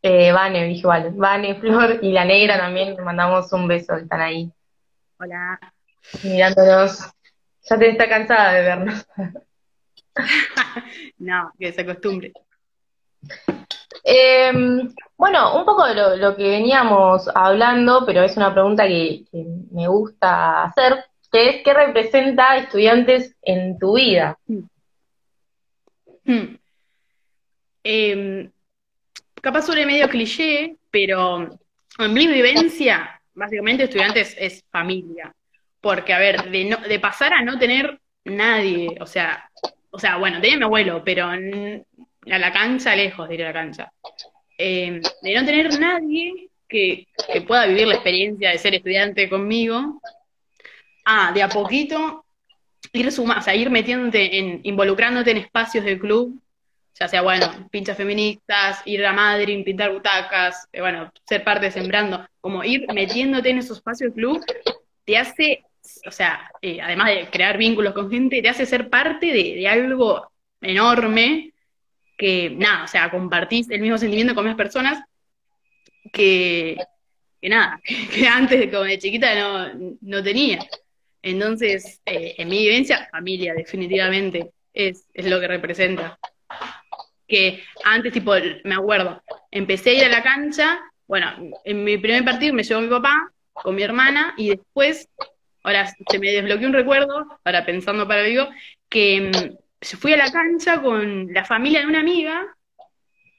eh, 0.00 0.32
Vane, 0.32 0.64
dije 0.64 0.86
vale, 0.86 1.10
Vane, 1.12 1.56
Flor 1.56 1.98
y 2.00 2.12
la 2.12 2.24
negra 2.24 2.56
también, 2.56 2.94
le 2.94 3.02
mandamos 3.02 3.52
un 3.52 3.68
beso, 3.68 3.94
están 3.94 4.20
ahí. 4.20 4.50
Hola. 5.18 5.58
Mirándonos. 6.22 7.00
Ya 7.68 7.78
te 7.78 7.90
está 7.90 8.08
cansada 8.08 8.54
de 8.54 8.62
vernos. 8.62 9.06
no, 11.18 11.52
que 11.58 11.72
se 11.72 11.80
acostumbre. 11.82 12.32
Eh, 14.04 14.52
bueno, 15.16 15.58
un 15.58 15.64
poco 15.64 15.86
de 15.86 16.16
lo, 16.16 16.36
que 16.36 16.48
veníamos 16.48 17.28
hablando, 17.34 18.04
pero 18.06 18.22
es 18.22 18.36
una 18.36 18.52
pregunta 18.52 18.86
que, 18.86 19.24
me 19.72 19.88
gusta 19.88 20.64
hacer, 20.64 21.04
que 21.30 21.48
es 21.48 21.62
¿qué 21.64 21.74
representa 21.74 22.56
estudiantes 22.56 23.34
en 23.42 23.78
tu 23.78 23.96
vida? 23.96 24.38
Hmm. 26.24 26.56
Em, 27.82 28.50
capaz 29.40 29.62
sobre 29.62 29.86
medio 29.86 30.08
cliché, 30.08 30.76
pero 30.90 31.48
en 31.98 32.12
mi 32.12 32.26
vivencia, 32.26 33.20
básicamente 33.34 33.84
estudiantes 33.84 34.36
es 34.38 34.64
familia. 34.70 35.34
Porque, 35.80 36.12
a 36.12 36.18
ver, 36.18 36.50
de, 36.50 36.64
no, 36.64 36.76
de 36.76 37.00
pasar 37.00 37.32
a 37.32 37.42
no 37.42 37.58
tener 37.58 38.00
nadie, 38.24 38.96
o 39.00 39.06
sea, 39.06 39.48
o 39.90 39.98
sea, 39.98 40.16
bueno, 40.16 40.40
tenía 40.40 40.58
mi 40.58 40.64
abuelo, 40.64 41.02
pero 41.04 41.26
a 41.26 41.36
la 42.38 42.52
cancha, 42.52 42.94
lejos 42.94 43.28
de 43.28 43.34
ir 43.34 43.42
a 43.42 43.46
la 43.46 43.52
cancha. 43.52 43.92
Eh, 44.56 45.00
de 45.22 45.34
no 45.34 45.44
tener 45.44 45.78
nadie 45.78 46.48
que, 46.68 47.06
pueda 47.46 47.66
vivir 47.66 47.86
la 47.86 47.94
experiencia 47.94 48.50
de 48.50 48.58
ser 48.58 48.74
estudiante 48.74 49.28
conmigo, 49.28 50.00
ah, 51.04 51.32
de 51.32 51.42
a 51.42 51.48
poquito 51.48 52.24
ir 52.92 53.10
suma, 53.12 53.38
o 53.38 53.42
sea, 53.42 53.54
ir 53.54 53.70
metiéndote 53.70 54.38
en, 54.38 54.60
involucrándote 54.62 55.30
en 55.30 55.38
espacios 55.38 55.84
del 55.84 55.98
club, 55.98 56.40
ya 56.98 57.06
sea, 57.06 57.22
bueno, 57.22 57.68
pinchas 57.70 57.96
feministas, 57.96 58.82
ir 58.84 59.04
a 59.06 59.12
Madrid, 59.12 59.64
pintar 59.64 59.92
butacas, 59.92 60.68
eh, 60.72 60.80
bueno, 60.80 61.12
ser 61.24 61.44
parte 61.44 61.66
de 61.66 61.72
Sembrando, 61.72 62.26
como 62.40 62.64
ir 62.64 62.86
metiéndote 62.92 63.50
en 63.50 63.58
esos 63.58 63.78
espacios 63.78 64.14
del 64.14 64.24
club, 64.24 64.44
te 65.04 65.16
hace, 65.16 65.64
o 66.06 66.10
sea, 66.10 66.50
eh, 66.62 66.80
además 66.80 67.08
de 67.08 67.28
crear 67.30 67.56
vínculos 67.58 67.94
con 67.94 68.10
gente, 68.10 68.42
te 68.42 68.48
hace 68.48 68.66
ser 68.66 68.88
parte 68.88 69.26
de, 69.26 69.54
de 69.54 69.68
algo 69.68 70.30
enorme 70.60 71.52
que 72.16 72.50
nada, 72.50 72.84
o 72.84 72.88
sea, 72.88 73.10
compartís 73.10 73.70
el 73.70 73.80
mismo 73.80 73.96
sentimiento 73.96 74.34
con 74.34 74.44
más 74.44 74.56
personas 74.56 75.02
que, 76.12 76.76
que 77.40 77.48
nada, 77.48 77.80
que 78.12 78.26
antes 78.26 78.70
como 78.70 78.82
de 78.82 78.98
chiquita 78.98 79.34
no, 79.34 79.96
no 80.00 80.22
tenía. 80.22 80.58
Entonces, 81.22 82.00
eh, 82.06 82.34
en 82.38 82.48
mi 82.48 82.58
vivencia, 82.58 83.08
familia, 83.10 83.54
definitivamente, 83.54 84.50
es, 84.72 85.06
es 85.14 85.26
lo 85.26 85.40
que 85.40 85.48
representa. 85.48 86.18
Que 87.26 87.62
antes, 87.84 88.12
tipo, 88.12 88.32
me 88.64 88.74
acuerdo, 88.74 89.22
empecé 89.50 89.90
a 89.90 89.94
ir 89.94 90.04
a 90.04 90.08
la 90.08 90.22
cancha, 90.22 90.80
bueno, 91.06 91.32
en 91.64 91.84
mi 91.84 91.98
primer 91.98 92.24
partido 92.24 92.54
me 92.54 92.62
llevó 92.62 92.80
mi 92.80 92.88
papá 92.88 93.30
con 93.52 93.74
mi 93.74 93.82
hermana 93.82 94.34
y 94.36 94.50
después, 94.50 95.08
ahora 95.62 95.86
se 95.86 96.18
me 96.18 96.30
desbloqueó 96.32 96.68
un 96.68 96.74
recuerdo, 96.74 97.26
ahora 97.44 97.64
pensando 97.64 98.06
para 98.06 98.22
digo, 98.22 98.48
que 98.88 99.30
mm, 99.32 99.86
fui 99.96 100.12
a 100.12 100.16
la 100.16 100.30
cancha 100.30 100.80
con 100.82 101.32
la 101.32 101.44
familia 101.44 101.80
de 101.80 101.86
una 101.86 102.00
amiga 102.00 102.46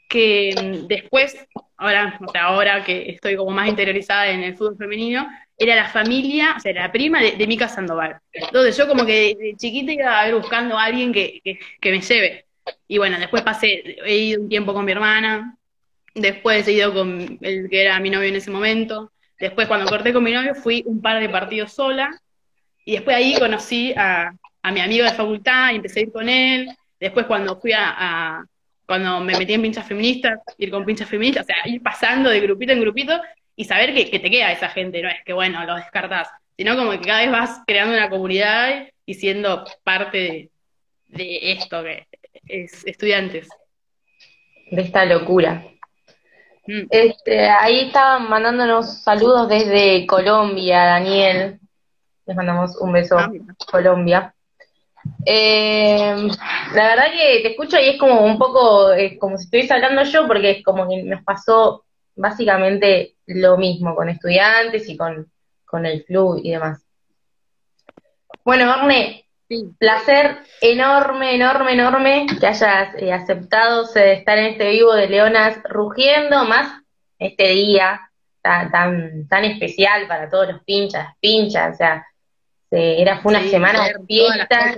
que 0.10 0.54
mm, 0.56 0.88
después, 0.88 1.38
ahora, 1.78 2.20
o 2.26 2.32
sea, 2.32 2.46
ahora 2.46 2.84
que 2.84 3.10
estoy 3.12 3.36
como 3.36 3.52
más 3.52 3.70
interiorizada 3.70 4.30
en 4.30 4.44
el 4.44 4.58
fútbol 4.58 4.78
femenino, 4.78 5.28
era 5.58 5.76
la 5.76 5.90
familia, 5.90 6.56
o 6.58 6.60
sea, 6.60 6.74
la 6.74 6.92
prima 6.92 7.22
de, 7.22 7.34
de 7.34 7.48
Mica 7.48 7.68
Sandoval. 7.68 8.20
Entonces 8.32 8.76
yo 8.78 8.88
como 8.88 9.06
que 9.06 9.36
de, 9.40 9.56
chiquita 9.58 9.92
iba 9.92 10.20
a 10.20 10.28
ir 10.28 10.36
buscando 10.36 10.78
a 10.78 10.86
alguien 10.86 11.14
que, 11.14 11.42
me 11.84 12.02
lleve. 12.02 12.46
Y 12.88 12.98
bueno, 12.98 13.20
después 13.20 13.44
pasé, 13.44 13.98
he 14.06 14.18
ido 14.18 14.42
un 14.42 14.50
tiempo 14.50 14.74
con 14.74 14.86
mi 14.86 14.92
hermana, 14.92 15.58
después 16.16 16.68
he 16.68 16.74
ido 16.74 16.94
con 16.94 17.38
el 17.42 17.70
que 17.70 17.82
era 17.82 18.00
mi 18.00 18.10
novio 18.10 18.30
en 18.30 18.36
ese 18.36 18.52
momento, 18.52 19.12
después 19.40 19.68
cuando 19.68 19.90
corté 19.90 20.14
con 20.14 20.24
mi 20.24 20.32
novio 20.32 20.56
fui 20.56 20.84
un 20.86 21.02
par 21.02 21.20
de 21.20 21.30
partidos 21.30 21.74
sola, 21.74 22.10
y 22.86 22.94
después 22.94 23.16
ahí 23.16 23.36
conocí 23.38 23.94
a, 23.96 24.34
a 24.62 24.72
mi 24.72 24.82
amigo 24.82 25.06
de 25.06 25.14
facultad 25.14 25.72
y 25.72 25.76
empecé 25.76 26.00
a 26.00 26.04
ir 26.04 26.12
con 26.12 26.30
él. 26.30 26.70
Después 27.00 27.26
cuando 27.26 27.60
fui 27.60 27.72
a, 27.74 28.44
cuando 28.86 29.20
me 29.22 29.38
metí 29.38 29.54
en 29.54 29.62
pinchas 29.62 29.88
feministas, 29.88 30.40
ir 30.58 30.72
con 30.72 30.86
pinchas 30.86 31.08
feministas, 31.08 31.44
o 31.44 31.48
sea, 31.48 31.56
ir 31.66 31.82
pasando 31.82 32.30
de 32.30 32.40
grupito 32.42 32.74
en 32.74 32.82
grupito 32.82 33.22
y 33.56 33.66
saber 33.66 33.94
que, 33.94 34.20
te 34.20 34.30
queda 34.30 34.52
esa 34.52 34.70
gente, 34.70 35.02
no 35.02 35.10
es 35.10 35.24
que 35.26 35.34
bueno, 35.34 35.64
lo 35.66 35.76
descartas, 35.76 36.30
sino 36.58 36.76
como 36.76 36.92
que 36.92 37.02
cada 37.02 37.22
vez 37.22 37.32
vas 37.32 37.62
creando 37.66 37.96
una 37.96 38.10
comunidad 38.10 38.88
y 39.06 39.14
siendo 39.14 39.66
parte 39.84 40.50
de, 41.08 41.52
esto 41.52 41.84
que 41.84 42.08
es 42.48 42.86
estudiantes. 42.86 43.48
De 44.72 44.82
esta 44.82 45.06
locura. 45.06 45.64
Mm. 46.68 46.88
Este, 46.90 47.48
ahí 47.48 47.88
estaban 47.88 48.30
mandándonos 48.30 49.02
saludos 49.04 49.50
desde 49.50 50.06
Colombia, 50.06 50.84
Daniel. 50.86 51.60
Les 52.26 52.36
mandamos 52.36 52.78
un 52.80 52.92
beso, 52.92 53.18
ah, 53.18 53.32
Colombia. 53.72 54.34
Eh, 55.26 56.28
la 56.74 56.88
verdad 56.88 57.06
que 57.12 57.42
te 57.42 57.52
escucho 57.52 57.78
y 57.80 57.90
es 57.90 58.00
como 58.00 58.22
un 58.22 58.38
poco 58.38 58.92
eh, 58.94 59.18
como 59.18 59.38
si 59.38 59.46
estuviese 59.46 59.74
hablando 59.74 60.04
yo, 60.04 60.28
porque 60.28 60.52
es 60.52 60.64
como 60.64 60.88
que 60.88 61.04
nos 61.04 61.24
pasó 61.24 61.86
básicamente 62.16 63.16
lo 63.26 63.58
mismo 63.58 63.96
con 63.96 64.10
estudiantes 64.10 64.88
y 64.90 64.98
con, 64.98 65.32
con 65.66 65.86
el 65.86 66.04
club 66.06 66.42
y 66.44 66.52
demás. 66.52 66.86
Bueno, 68.44 68.72
Arne, 68.72 69.26
placer 69.78 70.44
enorme, 70.62 71.36
enorme, 71.36 71.74
enorme 71.74 72.28
que 72.40 72.48
hayas 72.48 72.96
eh, 72.98 73.12
aceptado 73.12 73.86
de 73.94 74.14
estar 74.14 74.38
en 74.38 74.46
este 74.46 74.70
vivo 74.70 74.94
de 74.94 75.10
Leonas 75.10 75.60
rugiendo, 75.64 76.46
más 76.46 76.82
este 77.18 77.50
día 77.50 78.00
tan, 78.42 78.72
tan, 78.72 79.28
tan 79.28 79.46
especial 79.46 80.08
para 80.08 80.30
todos 80.30 80.50
los 80.50 80.64
pinchas, 80.64 81.16
pinchas, 81.20 81.74
o 81.74 81.78
sea, 81.78 82.06
era, 82.72 83.20
fue 83.20 83.32
una 83.32 83.44
semana 83.44 83.86
de 83.86 84.06
fiesta. 84.06 84.76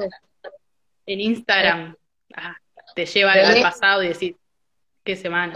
En 1.06 1.20
Instagram 1.20 1.96
ah, 2.36 2.56
te 2.96 3.06
lleva 3.06 3.34
al 3.34 3.62
pasado 3.62 4.04
y 4.04 4.10
decir, 4.10 4.38
qué 5.04 5.16
semana. 5.16 5.54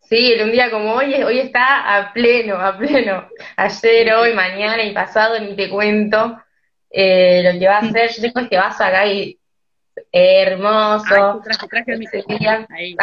Sí, 0.00 0.34
un 0.42 0.50
día 0.50 0.70
como 0.72 0.94
hoy, 0.94 1.14
hoy 1.22 1.38
está 1.38 1.96
a 1.96 2.12
pleno, 2.12 2.56
a 2.56 2.76
pleno. 2.76 3.28
Ayer, 3.56 4.12
hoy, 4.14 4.34
mañana 4.34 4.82
y 4.82 4.92
pasado, 4.92 5.38
ni 5.38 5.54
te 5.54 5.70
cuento 5.70 6.36
eh, 6.90 7.42
lo 7.44 7.58
que 7.58 7.68
va 7.68 7.76
a 7.76 7.80
hacer. 7.80 8.10
Yo 8.10 8.22
tengo 8.32 8.48
que 8.48 8.56
vas 8.56 8.80
acá 8.80 9.06
y 9.06 9.38
hermoso. 10.12 11.40
traje, 11.44 11.68
traje 11.68 11.96
mi 11.96 12.06
Ahí. 12.70 12.96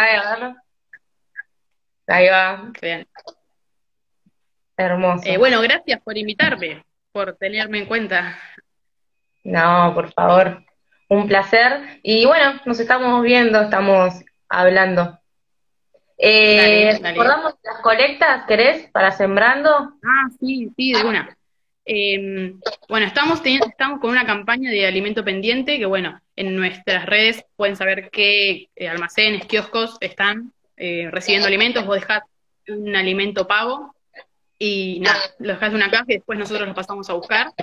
Ahí 2.07 2.27
va. 2.29 2.71
Bien. 2.81 3.07
Hermoso. 4.77 5.23
Eh, 5.25 5.37
bueno, 5.37 5.61
gracias 5.61 6.01
por 6.01 6.17
invitarme 6.17 6.83
por 7.17 7.35
tenerme 7.35 7.79
en 7.79 7.85
cuenta. 7.87 8.37
No, 9.43 9.91
por 9.95 10.13
favor, 10.13 10.63
un 11.09 11.27
placer. 11.27 11.99
Y 12.03 12.27
bueno, 12.27 12.61
nos 12.63 12.79
estamos 12.79 13.23
viendo, 13.23 13.59
estamos 13.59 14.13
hablando. 14.47 15.17
Eh, 16.15 16.95
¿Recordamos 17.01 17.55
las 17.63 17.81
colectas, 17.81 18.45
querés, 18.45 18.91
para 18.91 19.09
Sembrando? 19.11 19.69
Ah, 20.03 20.29
sí, 20.39 20.71
sí, 20.77 20.93
de 20.93 21.03
una. 21.03 21.36
Em, 21.89 22.59
bueno, 22.89 23.05
estamos, 23.05 23.41
estamos 23.45 24.01
con 24.01 24.09
una 24.09 24.25
campaña 24.25 24.69
de 24.69 24.85
alimento 24.85 25.23
pendiente 25.23 25.79
que, 25.79 25.85
bueno, 25.85 26.19
en 26.35 26.53
nuestras 26.53 27.05
redes 27.05 27.45
pueden 27.55 27.77
saber 27.77 28.09
qué 28.11 28.67
eh, 28.75 28.89
almacenes, 28.89 29.45
kioscos 29.45 29.95
están 30.01 30.51
eh, 30.75 31.07
recibiendo 31.09 31.47
alimentos. 31.47 31.85
Vos 31.85 32.01
dejás 32.01 32.23
un 32.67 32.93
alimento 32.93 33.47
pago 33.47 33.95
y 34.59 34.99
nada, 34.99 35.17
lo 35.39 35.53
dejás 35.53 35.69
en 35.69 35.75
una 35.75 35.89
caja 35.89 36.03
y 36.09 36.15
después 36.15 36.37
nosotros 36.37 36.67
lo 36.67 36.75
pasamos 36.75 37.09
a 37.09 37.13
buscar. 37.13 37.53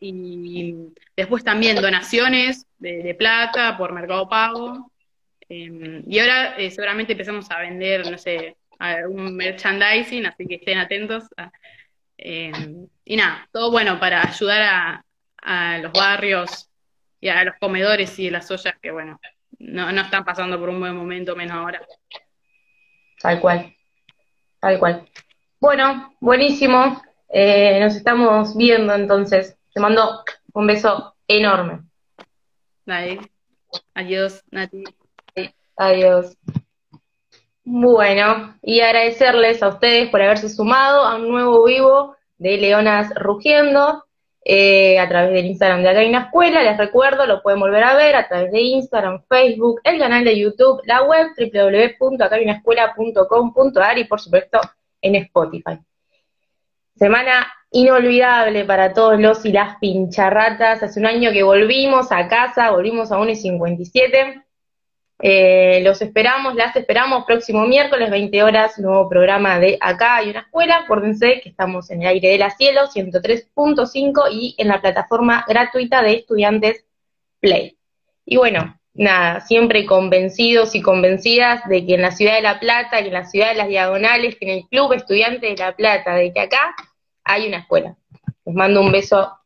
Y 0.00 0.74
después 1.16 1.44
también 1.44 1.76
donaciones 1.76 2.66
de, 2.78 3.14
plata 3.14 3.78
por 3.78 3.92
Mercado 3.92 4.28
Pago. 4.28 4.90
Em, 5.48 6.02
y 6.08 6.18
ahora 6.18 6.56
eh, 6.58 6.72
seguramente 6.72 7.12
empezamos 7.12 7.48
a 7.52 7.60
vender, 7.60 8.10
no 8.10 8.18
sé, 8.18 8.56
algún 8.80 9.36
merchandising, 9.36 10.26
así 10.26 10.44
que 10.48 10.56
estén 10.56 10.78
atentos. 10.78 11.24
Em, 12.18 12.88
y 13.10 13.16
nada, 13.16 13.48
todo 13.50 13.72
bueno 13.72 13.98
para 13.98 14.22
ayudar 14.22 15.02
a, 15.42 15.78
los 15.78 15.92
barrios 15.92 16.70
y 17.20 17.28
a 17.28 17.42
los 17.42 17.56
comedores 17.58 18.16
y 18.20 18.30
las 18.30 18.48
ollas 18.52 18.74
que, 18.80 18.92
bueno, 18.92 19.18
no, 19.58 19.90
no 19.90 20.02
están 20.02 20.24
pasando 20.24 20.60
por 20.60 20.68
un 20.68 20.78
buen 20.78 20.94
momento, 20.94 21.34
menos 21.34 21.56
ahora. 21.56 21.84
Tal 23.20 23.40
cual, 23.40 23.74
tal 24.60 24.78
cual. 24.78 25.08
Bueno, 25.58 26.14
buenísimo. 26.20 27.02
Eh, 27.28 27.80
nos 27.80 27.96
estamos 27.96 28.56
viendo 28.56 28.94
entonces. 28.94 29.58
Te 29.74 29.80
mando 29.80 30.22
un 30.52 30.68
beso 30.68 31.16
enorme. 31.26 31.80
Adiós, 33.94 34.44
Nati. 34.52 34.84
Adiós. 35.76 36.38
Bueno, 37.64 38.56
y 38.62 38.82
agradecerles 38.82 39.64
a 39.64 39.68
ustedes 39.68 40.10
por 40.10 40.22
haberse 40.22 40.48
sumado 40.48 41.04
a 41.04 41.16
un 41.16 41.28
nuevo 41.28 41.64
vivo 41.64 42.16
de 42.40 42.56
Leonas 42.56 43.14
Rugiendo 43.14 44.04
eh, 44.42 44.98
a 44.98 45.06
través 45.08 45.32
del 45.32 45.46
Instagram 45.46 45.82
de 45.82 45.90
Acá 45.90 46.02
escuela. 46.02 46.62
Les 46.62 46.78
recuerdo, 46.78 47.26
lo 47.26 47.42
pueden 47.42 47.60
volver 47.60 47.84
a 47.84 47.94
ver 47.94 48.16
a 48.16 48.26
través 48.26 48.50
de 48.50 48.60
Instagram, 48.60 49.22
Facebook, 49.28 49.80
el 49.84 49.98
canal 49.98 50.24
de 50.24 50.38
YouTube, 50.38 50.80
la 50.84 51.02
web 51.02 51.28
www.acayunascuela.com.ar 51.36 53.98
y 53.98 54.04
por 54.04 54.20
supuesto 54.20 54.58
en 55.02 55.16
Spotify. 55.16 55.78
Semana 56.96 57.46
inolvidable 57.70 58.64
para 58.64 58.94
todos 58.94 59.20
los 59.20 59.44
y 59.44 59.52
las 59.52 59.76
pincharratas. 59.78 60.82
Hace 60.82 60.98
un 60.98 61.04
año 61.06 61.32
que 61.32 61.42
volvimos 61.42 62.10
a 62.10 62.26
casa, 62.28 62.70
volvimos 62.70 63.12
a 63.12 63.18
1 63.18 63.30
y 63.30 63.36
57 63.36 64.44
eh, 65.22 65.80
los 65.84 66.00
esperamos, 66.00 66.54
las 66.54 66.74
esperamos 66.76 67.24
próximo 67.24 67.66
miércoles, 67.66 68.10
20 68.10 68.42
horas, 68.42 68.78
nuevo 68.78 69.08
programa 69.08 69.58
de 69.58 69.76
Acá 69.80 70.16
hay 70.16 70.30
una 70.30 70.40
escuela. 70.40 70.78
Acuérdense 70.78 71.40
que 71.42 71.50
estamos 71.50 71.90
en 71.90 72.02
el 72.02 72.08
aire 72.08 72.28
de 72.30 72.38
la 72.38 72.50
cielo, 72.50 72.82
103.5 72.86 74.28
y 74.32 74.54
en 74.56 74.68
la 74.68 74.80
plataforma 74.80 75.44
gratuita 75.46 76.02
de 76.02 76.14
estudiantes 76.14 76.86
Play. 77.40 77.76
Y 78.24 78.36
bueno, 78.36 78.78
nada, 78.94 79.40
siempre 79.40 79.84
convencidos 79.84 80.74
y 80.74 80.80
convencidas 80.80 81.66
de 81.68 81.84
que 81.84 81.94
en 81.94 82.02
la 82.02 82.12
ciudad 82.12 82.36
de 82.36 82.42
La 82.42 82.58
Plata, 82.58 83.00
que 83.00 83.08
en 83.08 83.12
la 83.12 83.24
ciudad 83.24 83.50
de 83.50 83.56
las 83.56 83.68
Diagonales, 83.68 84.36
que 84.36 84.46
en 84.46 84.58
el 84.58 84.68
Club 84.68 84.92
Estudiantes 84.94 85.42
de 85.42 85.56
La 85.56 85.76
Plata, 85.76 86.14
de 86.14 86.32
que 86.32 86.40
acá 86.40 86.74
hay 87.24 87.46
una 87.46 87.58
escuela. 87.58 87.96
Les 88.46 88.54
mando 88.54 88.80
un 88.80 88.92
beso 88.92 89.39